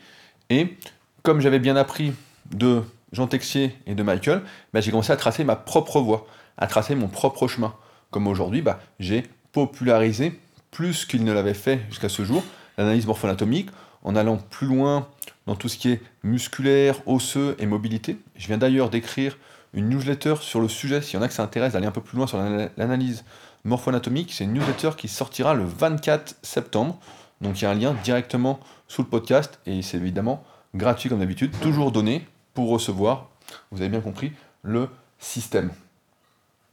et 0.51 0.77
comme 1.23 1.41
j'avais 1.41 1.59
bien 1.59 1.77
appris 1.77 2.13
de 2.53 2.83
Jean 3.17 3.27
Texier 3.27 3.75
et 3.87 3.95
de 3.95 4.03
Michael, 4.03 4.43
bah, 4.75 4.83
j'ai 4.83 4.91
commencé 4.91 5.11
à 5.11 5.17
tracer 5.17 5.43
ma 5.43 5.57
propre 5.57 6.01
voie, 6.01 6.27
à 6.59 6.67
tracer 6.67 6.95
mon 6.95 7.09
propre 7.09 7.49
chemin. 7.49 7.75
Comme 8.11 8.27
aujourd'hui, 8.27 8.61
bah, 8.61 8.79
j'ai 9.01 9.25
popularisé 9.53 10.39
plus 10.71 11.07
qu'il 11.07 11.25
ne 11.25 11.33
l'avait 11.33 11.55
fait 11.55 11.81
jusqu'à 11.89 12.11
ce 12.11 12.25
jour 12.25 12.45
l'analyse 12.77 13.07
morpho-anatomique, 13.07 13.71
en 14.05 14.17
allant 14.17 14.37
plus 14.37 14.67
loin 14.67 15.09
dans 15.47 15.57
tout 15.57 15.71
ce 15.71 15.79
qui 15.79 15.93
est 15.93 16.03
musculaire, 16.25 17.01
osseux 17.07 17.57
et 17.59 17.65
mobilité. 17.65 18.19
Je 18.37 18.49
viens 18.49 18.59
d'ailleurs 18.59 18.91
d'écrire 18.91 19.39
une 19.73 19.89
newsletter 19.89 20.35
sur 20.43 20.61
le 20.61 20.69
sujet, 20.69 21.01
s'il 21.01 21.15
y 21.15 21.19
en 21.19 21.23
a 21.23 21.29
que 21.29 21.35
ça 21.35 21.43
intéresse 21.43 21.73
d'aller 21.73 21.87
un 21.87 21.93
peu 21.93 22.03
plus 22.03 22.19
loin 22.19 22.27
sur 22.27 22.37
l'analyse 22.37 23.25
morpho-anatomique. 23.65 24.31
C'est 24.35 24.45
une 24.45 24.53
newsletter 24.53 24.91
qui 24.95 25.09
sortira 25.09 25.55
le 25.55 25.65
24 25.65 26.37
septembre. 26.43 26.99
Donc 27.41 27.63
il 27.63 27.65
y 27.65 27.67
a 27.67 27.71
un 27.71 27.75
lien 27.75 27.97
directement 28.05 28.61
sous 28.89 29.01
le 29.01 29.09
podcast 29.09 29.59
et 29.65 29.81
c'est 29.81 29.97
évidemment 29.97 30.45
gratuit 30.75 31.09
comme 31.09 31.21
d'habitude, 31.21 31.59
toujours 31.63 31.93
donné 31.93 32.27
pour 32.57 32.71
recevoir, 32.71 33.29
vous 33.71 33.83
avez 33.83 33.91
bien 33.91 34.01
compris, 34.01 34.33
le 34.63 34.89
système. 35.19 35.71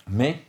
Mais 0.07 0.41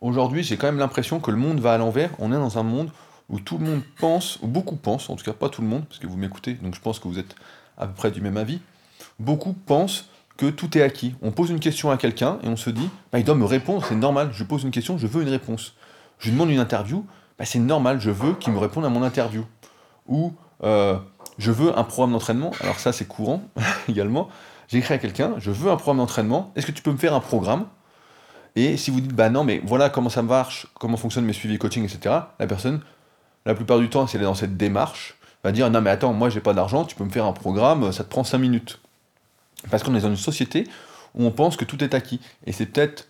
aujourd'hui, 0.00 0.42
j'ai 0.42 0.56
quand 0.56 0.66
même 0.66 0.78
l'impression 0.78 1.20
que 1.20 1.30
le 1.30 1.36
monde 1.36 1.60
va 1.60 1.74
à 1.74 1.78
l'envers. 1.78 2.10
On 2.18 2.32
est 2.32 2.36
dans 2.36 2.58
un 2.58 2.64
monde 2.64 2.90
où 3.30 3.38
tout 3.38 3.56
le 3.56 3.64
monde 3.64 3.80
pense, 3.98 4.38
ou 4.42 4.48
beaucoup 4.48 4.76
pensent, 4.76 5.08
en 5.08 5.16
tout 5.16 5.24
cas 5.24 5.32
pas 5.32 5.48
tout 5.48 5.62
le 5.62 5.68
monde, 5.68 5.86
parce 5.86 6.00
que 6.00 6.08
vous 6.08 6.16
m'écoutez, 6.16 6.54
donc 6.54 6.74
je 6.74 6.80
pense 6.80 6.98
que 6.98 7.08
vous 7.08 7.18
êtes 7.18 7.36
à 7.78 7.86
peu 7.86 7.94
près 7.94 8.10
du 8.10 8.20
même 8.20 8.36
avis, 8.36 8.60
beaucoup 9.18 9.52
pensent 9.52 10.10
que 10.36 10.50
tout 10.50 10.76
est 10.76 10.82
acquis. 10.82 11.14
On 11.22 11.30
pose 11.30 11.50
une 11.50 11.60
question 11.60 11.92
à 11.92 11.96
quelqu'un 11.96 12.38
et 12.42 12.48
on 12.48 12.56
se 12.56 12.68
dit, 12.68 12.90
bah, 13.12 13.20
il 13.20 13.24
doit 13.24 13.36
me 13.36 13.46
répondre, 13.46 13.84
c'est 13.88 13.94
normal, 13.94 14.30
je 14.32 14.42
pose 14.42 14.64
une 14.64 14.72
question, 14.72 14.98
je 14.98 15.06
veux 15.06 15.22
une 15.22 15.28
réponse. 15.28 15.74
Je 16.18 16.26
lui 16.26 16.32
demande 16.32 16.50
une 16.50 16.58
interview, 16.58 17.06
bah, 17.38 17.44
c'est 17.44 17.60
normal, 17.60 18.00
je 18.00 18.10
veux 18.10 18.34
qu'il 18.34 18.52
me 18.52 18.58
réponde 18.58 18.84
à 18.84 18.88
mon 18.88 19.04
interview. 19.04 19.46
Ou 20.08 20.34
euh, 20.64 20.98
je 21.38 21.52
veux 21.52 21.78
un 21.78 21.84
programme 21.84 22.12
d'entraînement, 22.12 22.50
alors 22.60 22.80
ça 22.80 22.92
c'est 22.92 23.06
courant 23.06 23.42
également, 23.88 24.28
j'écris 24.74 24.94
à 24.94 24.98
quelqu'un, 24.98 25.34
je 25.38 25.50
veux 25.50 25.70
un 25.70 25.76
programme 25.76 25.98
d'entraînement, 25.98 26.52
est-ce 26.56 26.66
que 26.66 26.72
tu 26.72 26.82
peux 26.82 26.90
me 26.90 26.96
faire 26.96 27.14
un 27.14 27.20
programme? 27.20 27.66
Et 28.56 28.76
si 28.76 28.90
vous 28.90 29.00
dites, 29.00 29.14
bah 29.14 29.30
non, 29.30 29.44
mais 29.44 29.60
voilà 29.64 29.88
comment 29.88 30.08
ça 30.08 30.22
marche, 30.22 30.66
comment 30.74 30.96
fonctionnent 30.96 31.24
mes 31.24 31.32
suivis 31.32 31.58
coaching, 31.58 31.84
etc., 31.84 32.14
la 32.38 32.46
personne 32.46 32.80
la 33.46 33.54
plupart 33.54 33.78
du 33.78 33.88
temps, 33.90 34.06
si 34.06 34.16
elle 34.16 34.22
est 34.22 34.26
dans 34.26 34.34
cette 34.34 34.56
démarche, 34.56 35.16
va 35.42 35.52
dire 35.52 35.70
non 35.70 35.82
mais 35.82 35.90
attends, 35.90 36.14
moi 36.14 36.30
j'ai 36.30 36.40
pas 36.40 36.54
d'argent, 36.54 36.84
tu 36.84 36.96
peux 36.96 37.04
me 37.04 37.10
faire 37.10 37.26
un 37.26 37.32
programme, 37.32 37.92
ça 37.92 38.02
te 38.02 38.08
prend 38.08 38.24
5 38.24 38.38
minutes. 38.38 38.80
Parce 39.70 39.82
qu'on 39.82 39.94
est 39.94 40.00
dans 40.00 40.08
une 40.08 40.16
société 40.16 40.66
où 41.14 41.24
on 41.24 41.30
pense 41.30 41.56
que 41.56 41.64
tout 41.64 41.84
est 41.84 41.94
acquis. 41.94 42.20
Et 42.46 42.52
c'est 42.52 42.66
peut-être 42.66 43.08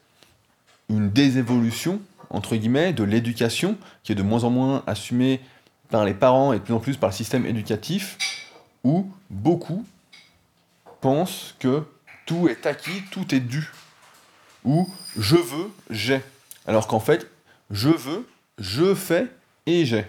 une 0.89 1.11
désévolution, 1.11 2.01
entre 2.31 2.57
guillemets, 2.57 2.93
de 2.93 3.05
l'éducation, 3.05 3.77
qui 4.03 4.13
est 4.13 4.15
de 4.17 4.23
moins 4.23 4.45
en 4.45 4.51
moins 4.51 4.83
assumée 4.87 5.41
par 5.89 6.05
les 6.05 6.15
parents 6.15 6.53
et 6.53 6.59
de 6.59 6.65
plus 6.65 6.75
en 6.75 6.81
plus 6.81 6.97
par 6.97 7.11
le 7.11 7.15
système 7.15 7.47
éducatif, 7.47 8.19
où 8.83 9.09
beaucoup 9.31 9.85
pensent 11.05 11.55
que 11.59 11.83
tout 12.25 12.49
est 12.49 12.65
acquis, 12.65 13.03
tout 13.11 13.35
est 13.35 13.41
dû. 13.41 13.71
Ou 14.65 14.89
je 15.19 15.37
veux, 15.37 15.71
j'ai. 15.91 16.23
Alors 16.67 16.87
qu'en 16.87 16.99
fait, 16.99 17.31
je 17.71 17.91
veux, 17.91 18.27
je 18.59 18.95
fais 18.95 19.27
et 19.67 19.85
j'ai. 19.85 20.07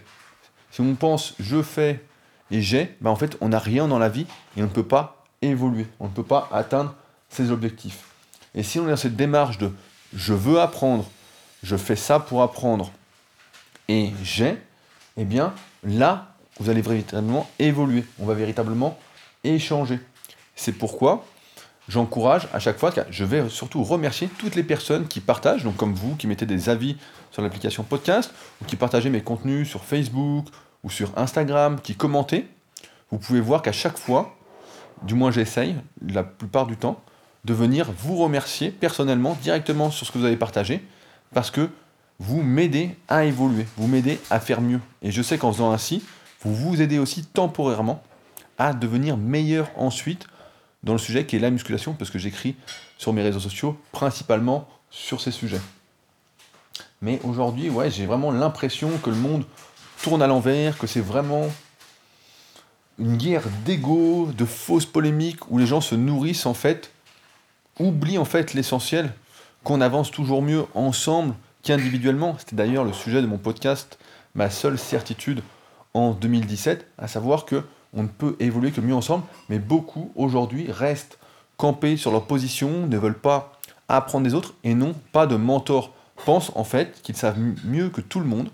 Si 0.71 0.79
on 0.79 0.95
pense 0.95 1.33
je 1.37 1.61
fais 1.61 2.01
et 2.49 2.61
j'ai, 2.61 2.95
bah 3.01 3.09
en 3.09 3.17
fait, 3.17 3.35
on 3.41 3.49
n'a 3.49 3.59
rien 3.59 3.89
dans 3.89 3.99
la 3.99 4.07
vie 4.07 4.25
et 4.55 4.61
on 4.61 4.67
ne 4.67 4.71
peut 4.71 4.87
pas 4.87 5.25
évoluer, 5.41 5.85
on 5.99 6.05
ne 6.05 6.13
peut 6.13 6.23
pas 6.23 6.47
atteindre 6.53 6.95
ses 7.27 7.51
objectifs. 7.51 8.05
Et 8.53 8.63
si 8.63 8.79
on 8.79 8.87
est 8.87 8.91
dans 8.91 8.95
cette 8.95 9.17
démarche 9.17 9.57
de 9.57 9.73
je 10.13 10.31
veux 10.31 10.61
apprendre, 10.61 11.11
je 11.61 11.75
fais 11.75 11.97
ça 11.97 12.21
pour 12.21 12.41
apprendre, 12.41 12.89
et 13.89 14.13
j'ai, 14.23 14.57
eh 15.17 15.25
bien 15.25 15.53
là, 15.83 16.33
vous 16.57 16.69
allez 16.69 16.81
véritablement 16.81 17.49
évoluer, 17.59 18.05
on 18.17 18.25
va 18.25 18.33
véritablement 18.33 18.97
échanger. 19.43 19.99
C'est 20.55 20.71
pourquoi 20.71 21.25
j'encourage 21.87 22.47
à 22.53 22.59
chaque 22.59 22.77
fois, 22.79 22.91
je 23.09 23.23
vais 23.23 23.47
surtout 23.49 23.83
remercier 23.83 24.27
toutes 24.39 24.55
les 24.55 24.63
personnes 24.63 25.07
qui 25.07 25.19
partagent, 25.19 25.63
donc 25.63 25.75
comme 25.75 25.93
vous, 25.93 26.15
qui 26.15 26.27
mettez 26.27 26.45
des 26.45 26.69
avis 26.69 26.97
sur 27.31 27.41
l'application 27.41 27.83
podcast, 27.83 28.33
ou 28.61 28.65
qui 28.65 28.75
partagez 28.75 29.09
mes 29.09 29.21
contenus 29.21 29.69
sur 29.69 29.83
Facebook 29.83 30.47
ou 30.83 30.89
sur 30.89 31.11
Instagram, 31.17 31.79
qui 31.81 31.95
commentez. 31.95 32.47
Vous 33.11 33.17
pouvez 33.17 33.41
voir 33.41 33.61
qu'à 33.61 33.71
chaque 33.71 33.97
fois, 33.97 34.35
du 35.03 35.13
moins 35.13 35.31
j'essaye, 35.31 35.75
la 36.07 36.23
plupart 36.23 36.65
du 36.65 36.77
temps, 36.77 37.01
de 37.43 37.53
venir 37.53 37.91
vous 37.99 38.17
remercier 38.17 38.71
personnellement, 38.71 39.37
directement 39.41 39.91
sur 39.91 40.07
ce 40.07 40.11
que 40.11 40.17
vous 40.17 40.25
avez 40.25 40.37
partagé, 40.37 40.83
parce 41.33 41.51
que 41.51 41.69
vous 42.17 42.41
m'aidez 42.41 42.95
à 43.07 43.25
évoluer, 43.25 43.67
vous 43.77 43.87
m'aidez 43.87 44.19
à 44.29 44.39
faire 44.39 44.61
mieux. 44.61 44.79
Et 45.01 45.11
je 45.11 45.21
sais 45.21 45.37
qu'en 45.37 45.51
faisant 45.51 45.71
ainsi, 45.71 46.03
vous 46.41 46.55
vous 46.55 46.81
aidez 46.81 46.97
aussi 46.97 47.25
temporairement 47.25 48.01
à 48.57 48.73
devenir 48.73 49.17
meilleur 49.17 49.69
ensuite 49.75 50.27
dans 50.85 50.93
le 50.93 50.99
sujet 50.99 51.25
qui 51.25 51.35
est 51.35 51.39
la 51.39 51.49
musculation, 51.49 51.93
parce 51.93 52.11
que 52.11 52.19
j'écris 52.19 52.55
sur 52.97 53.11
mes 53.11 53.21
réseaux 53.21 53.39
sociaux 53.39 53.77
principalement 53.91 54.67
sur 54.89 55.19
ces 55.19 55.31
sujets. 55.31 55.61
Mais 57.01 57.19
aujourd'hui, 57.23 57.69
ouais, 57.69 57.91
j'ai 57.91 58.05
vraiment 58.05 58.31
l'impression 58.31 58.97
que 58.99 59.09
le 59.09 59.15
monde 59.15 59.45
tourne 60.01 60.21
à 60.21 60.27
l'envers, 60.27 60.77
que 60.77 60.87
c'est 60.87 61.01
vraiment 61.01 61.47
une 62.97 63.17
guerre 63.17 63.43
d'ego, 63.65 64.31
de 64.37 64.45
fausses 64.45 64.85
polémiques, 64.85 65.51
où 65.51 65.57
les 65.57 65.65
gens 65.65 65.81
se 65.81 65.95
nourrissent 65.95 66.45
en 66.45 66.53
fait, 66.53 66.91
oublient 67.79 68.17
en 68.17 68.25
fait 68.25 68.53
l'essentiel, 68.53 69.13
qu'on 69.63 69.81
avance 69.81 70.11
toujours 70.11 70.41
mieux 70.41 70.65
ensemble 70.75 71.33
qu'individuellement. 71.63 72.37
C'était 72.39 72.55
d'ailleurs 72.55 72.85
le 72.85 72.93
sujet 72.93 73.21
de 73.21 73.27
mon 73.27 73.37
podcast, 73.37 73.97
ma 74.35 74.49
seule 74.49 74.77
certitude 74.77 75.41
en 75.93 76.11
2017, 76.11 76.87
à 76.97 77.07
savoir 77.07 77.45
que 77.45 77.63
on 77.95 78.03
ne 78.03 78.07
peut 78.07 78.35
évoluer 78.39 78.71
que 78.71 78.81
mieux 78.81 78.93
ensemble, 78.93 79.23
mais 79.49 79.59
beaucoup 79.59 80.11
aujourd'hui 80.15 80.71
restent 80.71 81.17
campés 81.57 81.97
sur 81.97 82.11
leur 82.11 82.25
position, 82.25 82.87
ne 82.87 82.97
veulent 82.97 83.17
pas 83.17 83.53
apprendre 83.87 84.25
des 84.25 84.33
autres 84.33 84.53
et 84.63 84.73
n'ont 84.73 84.95
pas 85.11 85.27
de 85.27 85.35
mentor. 85.35 85.93
Pensent 86.25 86.51
en 86.55 86.63
fait 86.63 87.01
qu'ils 87.01 87.15
savent 87.15 87.39
mieux 87.65 87.89
que 87.89 88.01
tout 88.01 88.19
le 88.19 88.25
monde, 88.25 88.49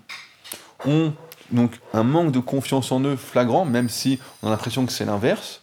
ont 0.84 1.12
donc 1.50 1.78
un 1.92 2.02
manque 2.02 2.32
de 2.32 2.40
confiance 2.40 2.92
en 2.92 3.00
eux 3.00 3.16
flagrant, 3.16 3.64
même 3.64 3.88
si 3.88 4.18
on 4.42 4.48
a 4.48 4.50
l'impression 4.50 4.86
que 4.86 4.92
c'est 4.92 5.04
l'inverse. 5.04 5.60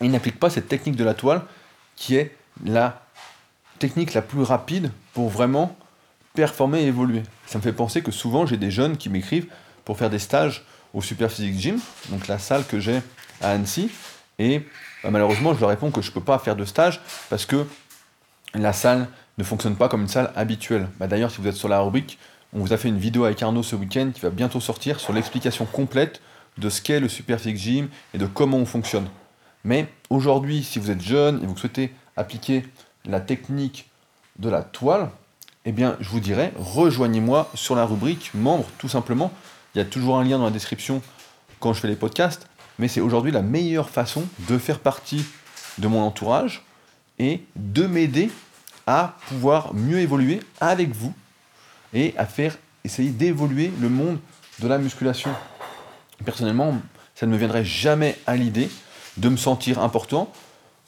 Ils 0.00 0.10
n'appliquent 0.10 0.40
pas 0.40 0.50
cette 0.50 0.68
technique 0.68 0.96
de 0.96 1.04
la 1.04 1.14
toile 1.14 1.42
qui 1.96 2.16
est 2.16 2.36
la 2.64 3.02
technique 3.78 4.14
la 4.14 4.22
plus 4.22 4.42
rapide 4.42 4.90
pour 5.12 5.28
vraiment 5.28 5.76
performer 6.34 6.82
et 6.82 6.86
évoluer. 6.86 7.22
Ça 7.46 7.58
me 7.58 7.62
fait 7.62 7.72
penser 7.72 8.02
que 8.02 8.10
souvent 8.10 8.46
j'ai 8.46 8.56
des 8.56 8.70
jeunes 8.70 8.96
qui 8.96 9.08
m'écrivent 9.08 9.48
pour 9.84 9.96
faire 9.96 10.10
des 10.10 10.18
stages 10.18 10.64
au 10.96 11.02
Super 11.02 11.30
Physique 11.30 11.60
Gym, 11.60 11.78
donc 12.08 12.26
la 12.26 12.38
salle 12.38 12.64
que 12.64 12.80
j'ai 12.80 13.02
à 13.42 13.50
Annecy. 13.50 13.90
Et 14.38 14.60
bah, 15.04 15.10
malheureusement, 15.10 15.54
je 15.54 15.60
leur 15.60 15.68
réponds 15.68 15.90
que 15.90 16.00
je 16.00 16.08
ne 16.08 16.14
peux 16.14 16.22
pas 16.22 16.38
faire 16.38 16.56
de 16.56 16.64
stage 16.64 17.02
parce 17.28 17.44
que 17.44 17.66
la 18.54 18.72
salle 18.72 19.06
ne 19.36 19.44
fonctionne 19.44 19.76
pas 19.76 19.90
comme 19.90 20.00
une 20.00 20.08
salle 20.08 20.32
habituelle. 20.34 20.88
Bah, 20.98 21.06
D'ailleurs, 21.06 21.30
si 21.30 21.42
vous 21.42 21.48
êtes 21.48 21.54
sur 21.54 21.68
la 21.68 21.80
rubrique, 21.80 22.18
on 22.54 22.60
vous 22.60 22.72
a 22.72 22.78
fait 22.78 22.88
une 22.88 22.98
vidéo 22.98 23.24
avec 23.24 23.42
Arnaud 23.42 23.62
ce 23.62 23.76
week-end 23.76 24.10
qui 24.14 24.22
va 24.22 24.30
bientôt 24.30 24.58
sortir 24.58 24.98
sur 24.98 25.12
l'explication 25.12 25.66
complète 25.66 26.22
de 26.56 26.70
ce 26.70 26.80
qu'est 26.80 26.98
le 26.98 27.08
Super 27.08 27.38
Gym 27.38 27.88
et 28.14 28.18
de 28.18 28.24
comment 28.24 28.56
on 28.56 28.64
fonctionne. 28.64 29.08
Mais 29.64 29.88
aujourd'hui, 30.08 30.64
si 30.64 30.78
vous 30.78 30.90
êtes 30.90 31.02
jeune 31.02 31.42
et 31.42 31.46
vous 31.46 31.58
souhaitez 31.58 31.92
appliquer 32.16 32.64
la 33.04 33.20
technique 33.20 33.90
de 34.38 34.48
la 34.48 34.62
toile, 34.62 35.10
eh 35.66 35.72
bien, 35.72 35.96
je 36.00 36.08
vous 36.08 36.20
dirais, 36.20 36.54
rejoignez-moi 36.56 37.50
sur 37.52 37.74
la 37.74 37.84
rubrique 37.84 38.30
membre, 38.32 38.64
tout 38.78 38.88
simplement. 38.88 39.30
Il 39.76 39.80
y 39.80 39.82
a 39.82 39.84
toujours 39.84 40.16
un 40.16 40.24
lien 40.24 40.38
dans 40.38 40.46
la 40.46 40.50
description 40.50 41.02
quand 41.60 41.74
je 41.74 41.80
fais 41.80 41.88
les 41.88 41.96
podcasts, 41.96 42.48
mais 42.78 42.88
c'est 42.88 43.02
aujourd'hui 43.02 43.30
la 43.30 43.42
meilleure 43.42 43.90
façon 43.90 44.24
de 44.48 44.56
faire 44.56 44.78
partie 44.78 45.22
de 45.76 45.86
mon 45.86 46.00
entourage 46.00 46.64
et 47.18 47.42
de 47.56 47.86
m'aider 47.86 48.30
à 48.86 49.18
pouvoir 49.28 49.74
mieux 49.74 49.98
évoluer 49.98 50.40
avec 50.62 50.94
vous 50.94 51.12
et 51.92 52.14
à 52.16 52.24
faire 52.24 52.56
essayer 52.84 53.10
d'évoluer 53.10 53.70
le 53.78 53.90
monde 53.90 54.18
de 54.60 54.66
la 54.66 54.78
musculation. 54.78 55.30
Personnellement, 56.24 56.78
ça 57.14 57.26
ne 57.26 57.32
me 57.32 57.36
viendrait 57.36 57.66
jamais 57.66 58.16
à 58.26 58.34
l'idée 58.34 58.70
de 59.18 59.28
me 59.28 59.36
sentir 59.36 59.80
important, 59.80 60.32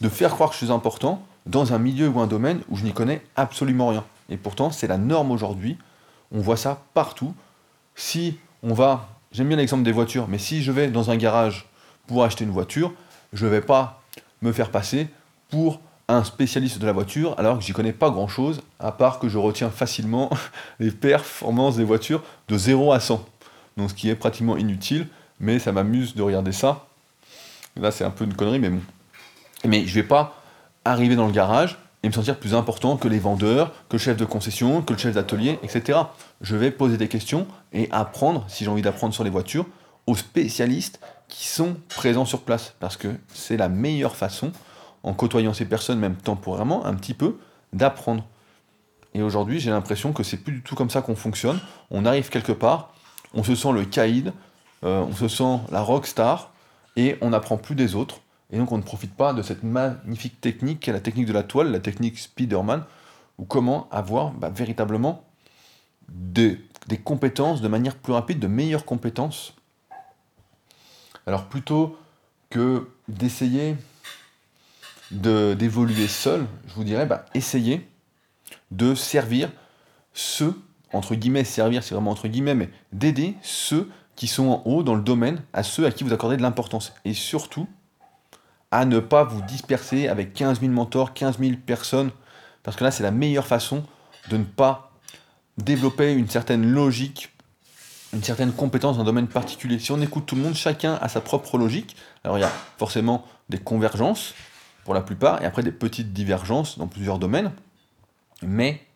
de 0.00 0.08
faire 0.08 0.30
croire 0.30 0.48
que 0.48 0.54
je 0.54 0.64
suis 0.64 0.72
important 0.72 1.22
dans 1.44 1.74
un 1.74 1.78
milieu 1.78 2.08
ou 2.08 2.20
un 2.20 2.26
domaine 2.26 2.62
où 2.70 2.76
je 2.78 2.84
n'y 2.84 2.94
connais 2.94 3.20
absolument 3.36 3.88
rien. 3.88 4.04
Et 4.30 4.38
pourtant, 4.38 4.70
c'est 4.70 4.86
la 4.86 4.96
norme 4.96 5.30
aujourd'hui. 5.30 5.76
On 6.32 6.40
voit 6.40 6.56
ça 6.56 6.84
partout. 6.94 7.34
Si 7.94 8.38
on 8.62 8.74
va, 8.74 9.08
j'aime 9.32 9.48
bien 9.48 9.56
l'exemple 9.56 9.82
des 9.82 9.92
voitures, 9.92 10.28
mais 10.28 10.38
si 10.38 10.62
je 10.62 10.72
vais 10.72 10.88
dans 10.88 11.10
un 11.10 11.16
garage 11.16 11.66
pour 12.06 12.24
acheter 12.24 12.44
une 12.44 12.50
voiture, 12.50 12.92
je 13.32 13.46
ne 13.46 13.50
vais 13.50 13.60
pas 13.60 14.02
me 14.42 14.52
faire 14.52 14.70
passer 14.70 15.08
pour 15.50 15.80
un 16.08 16.24
spécialiste 16.24 16.78
de 16.78 16.86
la 16.86 16.92
voiture 16.92 17.34
alors 17.38 17.58
que 17.58 17.64
j'y 17.64 17.72
connais 17.72 17.92
pas 17.92 18.10
grand 18.10 18.28
chose, 18.28 18.62
à 18.78 18.92
part 18.92 19.18
que 19.18 19.28
je 19.28 19.38
retiens 19.38 19.70
facilement 19.70 20.30
les 20.80 20.90
performances 20.90 21.76
des 21.76 21.84
voitures 21.84 22.22
de 22.48 22.56
0 22.56 22.92
à 22.92 23.00
100. 23.00 23.24
Donc 23.76 23.90
ce 23.90 23.94
qui 23.94 24.08
est 24.08 24.16
pratiquement 24.16 24.56
inutile, 24.56 25.06
mais 25.38 25.58
ça 25.58 25.70
m'amuse 25.70 26.14
de 26.14 26.22
regarder 26.22 26.52
ça. 26.52 26.86
Là 27.76 27.90
c'est 27.90 28.04
un 28.04 28.10
peu 28.10 28.24
une 28.24 28.34
connerie, 28.34 28.58
mais 28.58 28.70
bon. 28.70 28.80
Mais 29.64 29.86
je 29.86 29.94
vais 29.94 30.02
pas 30.02 30.40
arriver 30.84 31.16
dans 31.16 31.26
le 31.26 31.32
garage 31.32 31.78
et 32.02 32.08
me 32.08 32.12
sentir 32.12 32.38
plus 32.38 32.54
important 32.54 32.96
que 32.96 33.08
les 33.08 33.18
vendeurs, 33.18 33.72
que 33.88 33.96
le 33.96 33.98
chef 33.98 34.16
de 34.16 34.24
concession, 34.24 34.82
que 34.82 34.92
le 34.92 34.98
chef 34.98 35.14
d'atelier, 35.14 35.58
etc. 35.62 35.98
Je 36.40 36.56
vais 36.56 36.70
poser 36.70 36.96
des 36.96 37.08
questions 37.08 37.46
et 37.72 37.88
apprendre, 37.90 38.44
si 38.48 38.64
j'ai 38.64 38.70
envie 38.70 38.82
d'apprendre 38.82 39.14
sur 39.14 39.24
les 39.24 39.30
voitures, 39.30 39.66
aux 40.06 40.14
spécialistes 40.14 41.00
qui 41.28 41.46
sont 41.46 41.76
présents 41.88 42.24
sur 42.24 42.42
place. 42.42 42.74
Parce 42.78 42.96
que 42.96 43.08
c'est 43.32 43.56
la 43.56 43.68
meilleure 43.68 44.16
façon, 44.16 44.52
en 45.02 45.12
côtoyant 45.12 45.52
ces 45.52 45.64
personnes, 45.64 45.98
même 45.98 46.16
temporairement, 46.16 46.86
un 46.86 46.94
petit 46.94 47.14
peu, 47.14 47.38
d'apprendre. 47.72 48.24
Et 49.14 49.22
aujourd'hui, 49.22 49.58
j'ai 49.58 49.70
l'impression 49.70 50.12
que 50.12 50.22
c'est 50.22 50.36
plus 50.36 50.52
du 50.52 50.62
tout 50.62 50.74
comme 50.74 50.90
ça 50.90 51.02
qu'on 51.02 51.16
fonctionne. 51.16 51.58
On 51.90 52.04
arrive 52.04 52.28
quelque 52.28 52.52
part, 52.52 52.94
on 53.34 53.42
se 53.42 53.54
sent 53.54 53.72
le 53.72 53.84
caïd, 53.84 54.32
euh, 54.84 55.00
on 55.00 55.12
se 55.12 55.28
sent 55.28 55.58
la 55.72 55.82
rockstar, 55.82 56.52
et 56.96 57.16
on 57.20 57.30
n'apprend 57.30 57.56
plus 57.56 57.74
des 57.74 57.94
autres. 57.94 58.20
Et 58.50 58.58
donc 58.58 58.72
on 58.72 58.78
ne 58.78 58.82
profite 58.82 59.14
pas 59.14 59.32
de 59.32 59.42
cette 59.42 59.62
magnifique 59.62 60.40
technique 60.40 60.80
qui 60.80 60.90
est 60.90 60.92
la 60.92 61.00
technique 61.00 61.26
de 61.26 61.32
la 61.32 61.42
toile, 61.42 61.70
la 61.70 61.80
technique 61.80 62.18
Spiderman, 62.18 62.84
ou 63.38 63.44
comment 63.44 63.88
avoir 63.90 64.32
bah, 64.32 64.50
véritablement 64.50 65.24
des, 66.08 66.60
compétences 67.04 67.60
de 67.60 67.68
manière 67.68 67.94
plus 67.94 68.12
rapide, 68.12 68.38
de 68.38 68.46
meilleures 68.46 68.84
compétences. 68.84 69.54
Alors 71.26 71.46
plutôt 71.46 71.96
que 72.50 72.88
d'essayer 73.08 73.76
d'évoluer 75.10 76.08
seul, 76.08 76.46
je 76.66 76.74
vous 76.74 76.84
dirais, 76.84 77.06
bah, 77.06 77.26
essayez 77.34 77.86
de 78.70 78.94
servir 78.94 79.50
ceux, 80.14 80.58
entre 80.92 81.14
guillemets, 81.14 81.44
servir, 81.44 81.82
c'est 81.82 81.94
vraiment 81.94 82.10
entre 82.10 82.28
guillemets, 82.28 82.54
mais 82.54 82.70
d'aider 82.92 83.34
ceux 83.42 83.90
qui 84.16 84.26
sont 84.26 84.48
en 84.48 84.62
haut 84.64 84.82
dans 84.82 84.94
le 84.94 85.02
domaine, 85.02 85.42
à 85.52 85.62
ceux 85.62 85.86
à 85.86 85.92
qui 85.92 86.02
vous 86.02 86.12
accordez 86.12 86.36
de 86.36 86.42
l'importance. 86.42 86.92
Et 87.04 87.14
surtout, 87.14 87.68
à 88.70 88.84
ne 88.84 88.98
pas 89.00 89.24
vous 89.24 89.40
disperser 89.42 90.08
avec 90.08 90.34
15 90.34 90.60
000 90.60 90.72
mentors, 90.72 91.14
15 91.14 91.38
000 91.38 91.52
personnes, 91.64 92.10
parce 92.62 92.76
que 92.76 92.84
là, 92.84 92.90
c'est 92.90 93.02
la 93.02 93.10
meilleure 93.10 93.46
façon 93.46 93.84
de 94.30 94.36
ne 94.36 94.44
pas 94.44 94.92
développer 95.56 96.12
une 96.12 96.28
certaine 96.28 96.70
logique, 96.70 97.30
une 98.12 98.22
certaine 98.22 98.52
compétence 98.52 98.96
dans 98.96 99.02
un 99.02 99.06
domaine 99.06 99.28
particulier. 99.28 99.78
Si 99.78 99.90
on 99.92 100.00
écoute 100.00 100.26
tout 100.26 100.36
le 100.36 100.42
monde, 100.42 100.54
chacun 100.54 100.94
a 101.00 101.08
sa 101.08 101.20
propre 101.20 101.58
logique. 101.58 101.96
Alors 102.24 102.38
il 102.38 102.42
y 102.42 102.44
a 102.44 102.52
forcément 102.76 103.24
des 103.48 103.58
convergences 103.58 104.34
pour 104.84 104.94
la 104.94 105.00
plupart, 105.00 105.42
et 105.42 105.46
après 105.46 105.62
des 105.62 105.72
petites 105.72 106.12
divergences 106.12 106.78
dans 106.78 106.86
plusieurs 106.86 107.18
domaines, 107.18 107.52
mais 108.42 108.86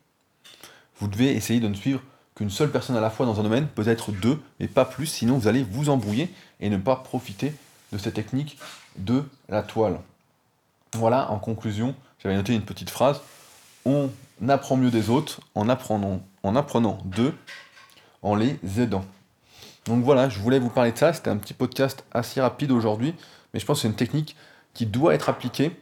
vous 0.98 1.08
devez 1.08 1.34
essayer 1.34 1.60
de 1.60 1.68
ne 1.68 1.74
suivre 1.74 2.00
qu'une 2.34 2.48
seule 2.48 2.70
personne 2.70 2.96
à 2.96 3.00
la 3.00 3.10
fois 3.10 3.26
dans 3.26 3.38
un 3.40 3.42
domaine, 3.42 3.66
peut-être 3.66 4.10
deux, 4.12 4.40
mais 4.58 4.68
pas 4.68 4.84
plus, 4.84 5.06
sinon 5.06 5.36
vous 5.36 5.48
allez 5.48 5.62
vous 5.62 5.90
embrouiller 5.90 6.32
et 6.60 6.70
ne 6.70 6.78
pas 6.78 6.96
profiter 6.96 7.52
de 7.92 7.98
cette 7.98 8.14
technique 8.14 8.58
de 8.96 9.24
la 9.48 9.62
toile. 9.62 9.98
Voilà, 10.94 11.30
en 11.30 11.38
conclusion, 11.38 11.94
j'avais 12.18 12.34
noté 12.34 12.54
une 12.54 12.62
petite 12.62 12.90
phrase. 12.90 13.20
On 13.84 14.10
apprend 14.48 14.76
mieux 14.76 14.90
des 14.90 15.10
autres 15.10 15.40
en 15.54 15.68
apprenant, 15.68 16.20
en 16.42 16.56
apprenant 16.56 16.98
d'eux, 17.04 17.34
en 18.22 18.34
les 18.34 18.58
aidant. 18.78 19.04
Donc 19.86 20.04
voilà, 20.04 20.28
je 20.28 20.38
voulais 20.38 20.58
vous 20.58 20.70
parler 20.70 20.92
de 20.92 20.98
ça. 20.98 21.12
C'était 21.12 21.30
un 21.30 21.36
petit 21.36 21.54
podcast 21.54 22.04
assez 22.12 22.40
rapide 22.40 22.70
aujourd'hui, 22.70 23.14
mais 23.52 23.60
je 23.60 23.66
pense 23.66 23.78
que 23.78 23.82
c'est 23.82 23.88
une 23.88 23.94
technique 23.94 24.36
qui 24.74 24.86
doit 24.86 25.14
être 25.14 25.28
appliquée. 25.28 25.76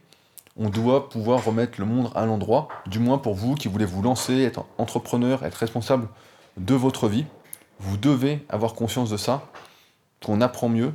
On 0.57 0.69
doit 0.69 1.09
pouvoir 1.09 1.43
remettre 1.45 1.79
le 1.79 1.85
monde 1.85 2.11
à 2.15 2.25
l'endroit, 2.25 2.67
du 2.87 2.99
moins 2.99 3.17
pour 3.17 3.35
vous 3.35 3.55
qui 3.55 3.67
voulez 3.67 3.85
vous 3.85 4.01
lancer, 4.01 4.41
être 4.41 4.65
entrepreneur, 4.77 5.45
être 5.45 5.55
responsable 5.55 6.07
de 6.57 6.73
votre 6.73 7.07
vie. 7.07 7.25
Vous 7.79 7.97
devez 7.97 8.45
avoir 8.49 8.73
conscience 8.73 9.09
de 9.09 9.17
ça, 9.17 9.47
qu'on 10.23 10.41
apprend 10.41 10.69
mieux 10.69 10.93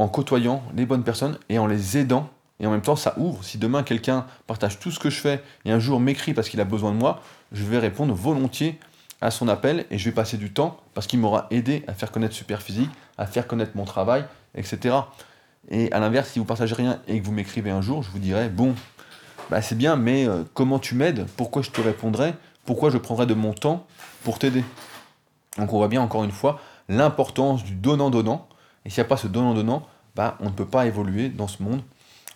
en 0.00 0.08
côtoyant 0.08 0.62
les 0.74 0.86
bonnes 0.86 1.04
personnes 1.04 1.38
et 1.50 1.58
en 1.58 1.66
les 1.66 1.98
aidant. 1.98 2.30
Et 2.58 2.66
en 2.66 2.70
même 2.70 2.80
temps, 2.80 2.96
ça 2.96 3.14
ouvre. 3.18 3.44
Si 3.44 3.58
demain 3.58 3.82
quelqu'un 3.82 4.26
partage 4.46 4.78
tout 4.78 4.90
ce 4.90 4.98
que 4.98 5.10
je 5.10 5.20
fais 5.20 5.42
et 5.66 5.72
un 5.72 5.78
jour 5.78 6.00
m'écrit 6.00 6.32
parce 6.32 6.48
qu'il 6.48 6.60
a 6.60 6.64
besoin 6.64 6.92
de 6.92 6.96
moi, 6.96 7.20
je 7.52 7.64
vais 7.64 7.78
répondre 7.78 8.14
volontiers 8.14 8.78
à 9.20 9.30
son 9.30 9.46
appel 9.48 9.84
et 9.90 9.98
je 9.98 10.06
vais 10.06 10.14
passer 10.14 10.38
du 10.38 10.52
temps 10.52 10.78
parce 10.94 11.06
qu'il 11.06 11.18
m'aura 11.18 11.46
aidé 11.50 11.84
à 11.86 11.92
faire 11.92 12.10
connaître 12.10 12.34
Superphysique, 12.34 12.90
à 13.18 13.26
faire 13.26 13.46
connaître 13.46 13.72
mon 13.74 13.84
travail, 13.84 14.24
etc. 14.54 14.96
Et 15.68 15.92
à 15.92 16.00
l'inverse, 16.00 16.30
si 16.30 16.38
vous 16.38 16.46
partagez 16.46 16.74
rien 16.74 17.00
et 17.06 17.20
que 17.20 17.26
vous 17.26 17.32
m'écrivez 17.32 17.70
un 17.70 17.82
jour, 17.82 18.02
je 18.02 18.10
vous 18.10 18.18
dirai 18.18 18.48
bon, 18.48 18.74
bah 19.50 19.60
c'est 19.60 19.76
bien, 19.76 19.96
mais 19.96 20.26
euh, 20.26 20.44
comment 20.54 20.78
tu 20.78 20.94
m'aides? 20.94 21.26
Pourquoi 21.36 21.60
je 21.60 21.70
te 21.70 21.80
répondrai 21.82 22.32
Pourquoi 22.64 22.88
je 22.88 22.96
prendrai 22.96 23.26
de 23.26 23.34
mon 23.34 23.52
temps 23.52 23.86
pour 24.24 24.38
t'aider? 24.38 24.64
Donc 25.58 25.72
on 25.74 25.76
voit 25.76 25.88
bien 25.88 26.00
encore 26.00 26.24
une 26.24 26.32
fois 26.32 26.58
l'importance 26.88 27.64
du 27.64 27.74
donnant-donnant. 27.74 28.48
Et 28.84 28.90
s'il 28.90 29.02
n'y 29.02 29.06
a 29.06 29.08
pas 29.08 29.16
ce 29.16 29.26
donnant-donnant, 29.26 29.86
bah, 30.16 30.36
on 30.40 30.46
ne 30.46 30.54
peut 30.54 30.66
pas 30.66 30.86
évoluer 30.86 31.28
dans 31.28 31.48
ce 31.48 31.62
monde. 31.62 31.82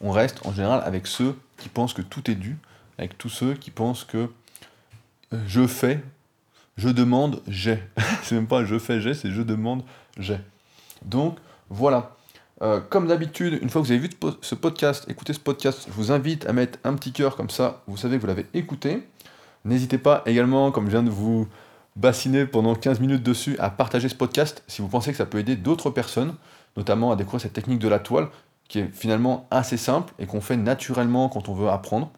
On 0.00 0.10
reste 0.10 0.44
en 0.46 0.52
général 0.52 0.82
avec 0.84 1.06
ceux 1.06 1.36
qui 1.58 1.68
pensent 1.68 1.94
que 1.94 2.02
tout 2.02 2.30
est 2.30 2.34
dû, 2.34 2.58
avec 2.98 3.16
tous 3.18 3.28
ceux 3.28 3.54
qui 3.54 3.70
pensent 3.70 4.04
que 4.04 4.30
euh, 5.32 5.40
je 5.46 5.66
fais, 5.66 6.02
je 6.76 6.88
demande, 6.88 7.42
j'ai. 7.48 7.82
c'est 8.22 8.34
même 8.34 8.46
pas 8.46 8.64
je 8.64 8.78
fais, 8.78 9.00
j'ai, 9.00 9.14
c'est 9.14 9.30
je 9.30 9.42
demande, 9.42 9.82
j'ai. 10.18 10.38
Donc 11.04 11.38
voilà. 11.70 12.16
Euh, 12.62 12.80
comme 12.80 13.08
d'habitude, 13.08 13.58
une 13.60 13.68
fois 13.68 13.82
que 13.82 13.86
vous 13.86 13.92
avez 13.92 14.00
vu 14.00 14.10
ce 14.40 14.54
podcast, 14.54 15.04
écoutez 15.08 15.32
ce 15.32 15.40
podcast, 15.40 15.86
je 15.88 15.92
vous 15.92 16.12
invite 16.12 16.46
à 16.46 16.52
mettre 16.52 16.78
un 16.84 16.94
petit 16.94 17.12
cœur 17.12 17.36
comme 17.36 17.50
ça, 17.50 17.82
vous 17.86 17.96
savez 17.96 18.16
que 18.16 18.20
vous 18.20 18.28
l'avez 18.28 18.46
écouté. 18.54 19.06
N'hésitez 19.64 19.98
pas 19.98 20.22
également, 20.26 20.70
comme 20.70 20.86
je 20.86 20.90
viens 20.90 21.02
de 21.02 21.10
vous 21.10 21.48
bassiner 21.96 22.46
pendant 22.46 22.74
15 22.74 23.00
minutes 23.00 23.22
dessus, 23.22 23.56
à 23.58 23.70
partager 23.70 24.08
ce 24.08 24.14
podcast 24.14 24.62
si 24.66 24.82
vous 24.82 24.88
pensez 24.88 25.12
que 25.12 25.16
ça 25.16 25.26
peut 25.26 25.38
aider 25.38 25.56
d'autres 25.56 25.90
personnes, 25.90 26.34
notamment 26.76 27.12
à 27.12 27.16
découvrir 27.16 27.40
cette 27.40 27.52
technique 27.52 27.78
de 27.78 27.88
la 27.88 27.98
toile, 27.98 28.28
qui 28.68 28.80
est 28.80 28.90
finalement 28.92 29.46
assez 29.50 29.76
simple 29.76 30.12
et 30.18 30.26
qu'on 30.26 30.40
fait 30.40 30.56
naturellement 30.56 31.28
quand 31.28 31.48
on 31.48 31.54
veut 31.54 31.68
apprendre. 31.68 32.10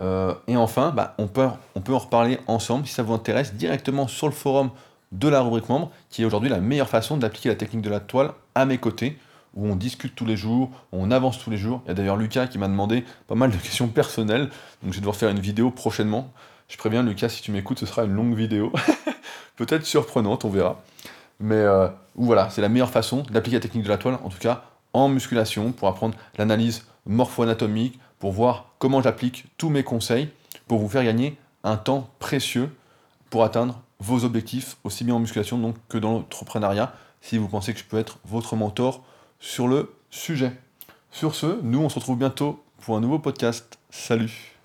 Euh, 0.00 0.34
et 0.46 0.56
enfin, 0.56 0.92
bah, 0.94 1.14
on, 1.18 1.26
peut, 1.26 1.48
on 1.74 1.80
peut 1.80 1.94
en 1.94 1.98
reparler 1.98 2.38
ensemble 2.46 2.86
si 2.86 2.94
ça 2.94 3.02
vous 3.02 3.14
intéresse 3.14 3.54
directement 3.54 4.06
sur 4.06 4.28
le 4.28 4.32
forum 4.32 4.70
de 5.10 5.28
la 5.28 5.40
rubrique 5.40 5.68
membre, 5.68 5.90
qui 6.10 6.22
est 6.22 6.24
aujourd'hui 6.24 6.50
la 6.50 6.60
meilleure 6.60 6.88
façon 6.88 7.16
d'appliquer 7.16 7.48
la 7.48 7.54
technique 7.54 7.82
de 7.82 7.90
la 7.90 8.00
toile 8.00 8.32
à 8.54 8.66
mes 8.66 8.78
côtés, 8.78 9.18
où 9.58 9.66
on 9.66 9.76
discute 9.76 10.14
tous 10.14 10.24
les 10.24 10.36
jours, 10.36 10.70
on 10.92 11.10
avance 11.10 11.38
tous 11.38 11.50
les 11.50 11.58
jours. 11.58 11.82
Il 11.84 11.88
y 11.88 11.90
a 11.90 11.94
d'ailleurs 11.94 12.16
Lucas 12.16 12.46
qui 12.46 12.58
m'a 12.58 12.68
demandé 12.68 13.04
pas 13.26 13.34
mal 13.34 13.50
de 13.50 13.56
questions 13.56 13.88
personnelles, 13.88 14.48
donc 14.82 14.92
je 14.92 14.94
vais 14.94 15.00
devoir 15.00 15.16
faire 15.16 15.30
une 15.30 15.40
vidéo 15.40 15.70
prochainement. 15.70 16.32
Je 16.68 16.76
préviens 16.76 17.02
Lucas, 17.02 17.28
si 17.28 17.42
tu 17.42 17.50
m'écoutes, 17.50 17.80
ce 17.80 17.86
sera 17.86 18.04
une 18.04 18.12
longue 18.12 18.36
vidéo, 18.36 18.72
peut-être 19.56 19.84
surprenante, 19.84 20.44
on 20.44 20.48
verra. 20.48 20.80
Mais 21.40 21.56
euh, 21.56 21.88
voilà, 22.14 22.50
c'est 22.50 22.60
la 22.60 22.68
meilleure 22.68 22.90
façon 22.90 23.24
d'appliquer 23.30 23.56
la 23.56 23.60
technique 23.60 23.84
de 23.84 23.88
la 23.88 23.98
toile, 23.98 24.18
en 24.22 24.28
tout 24.28 24.38
cas 24.38 24.64
en 24.92 25.08
musculation, 25.08 25.72
pour 25.72 25.88
apprendre 25.88 26.16
l'analyse 26.38 26.86
morpho-anatomique, 27.06 27.98
pour 28.20 28.32
voir 28.32 28.72
comment 28.78 29.02
j'applique 29.02 29.46
tous 29.58 29.70
mes 29.70 29.82
conseils, 29.82 30.28
pour 30.66 30.78
vous 30.78 30.88
faire 30.88 31.04
gagner 31.04 31.36
un 31.64 31.76
temps 31.76 32.08
précieux 32.20 32.70
pour 33.28 33.44
atteindre 33.44 33.80
vos 33.98 34.24
objectifs, 34.24 34.76
aussi 34.84 35.04
bien 35.04 35.14
en 35.14 35.18
musculation 35.18 35.58
donc, 35.58 35.76
que 35.88 35.98
dans 35.98 36.12
l'entrepreneuriat, 36.12 36.92
si 37.20 37.38
vous 37.38 37.48
pensez 37.48 37.72
que 37.72 37.80
je 37.80 37.84
peux 37.84 37.98
être 37.98 38.18
votre 38.24 38.54
mentor 38.54 39.02
sur 39.38 39.68
le 39.68 39.92
sujet. 40.10 40.52
Sur 41.10 41.34
ce, 41.34 41.60
nous 41.62 41.80
on 41.80 41.88
se 41.88 41.96
retrouve 41.96 42.18
bientôt 42.18 42.62
pour 42.80 42.96
un 42.96 43.00
nouveau 43.00 43.18
podcast. 43.18 43.78
Salut 43.90 44.57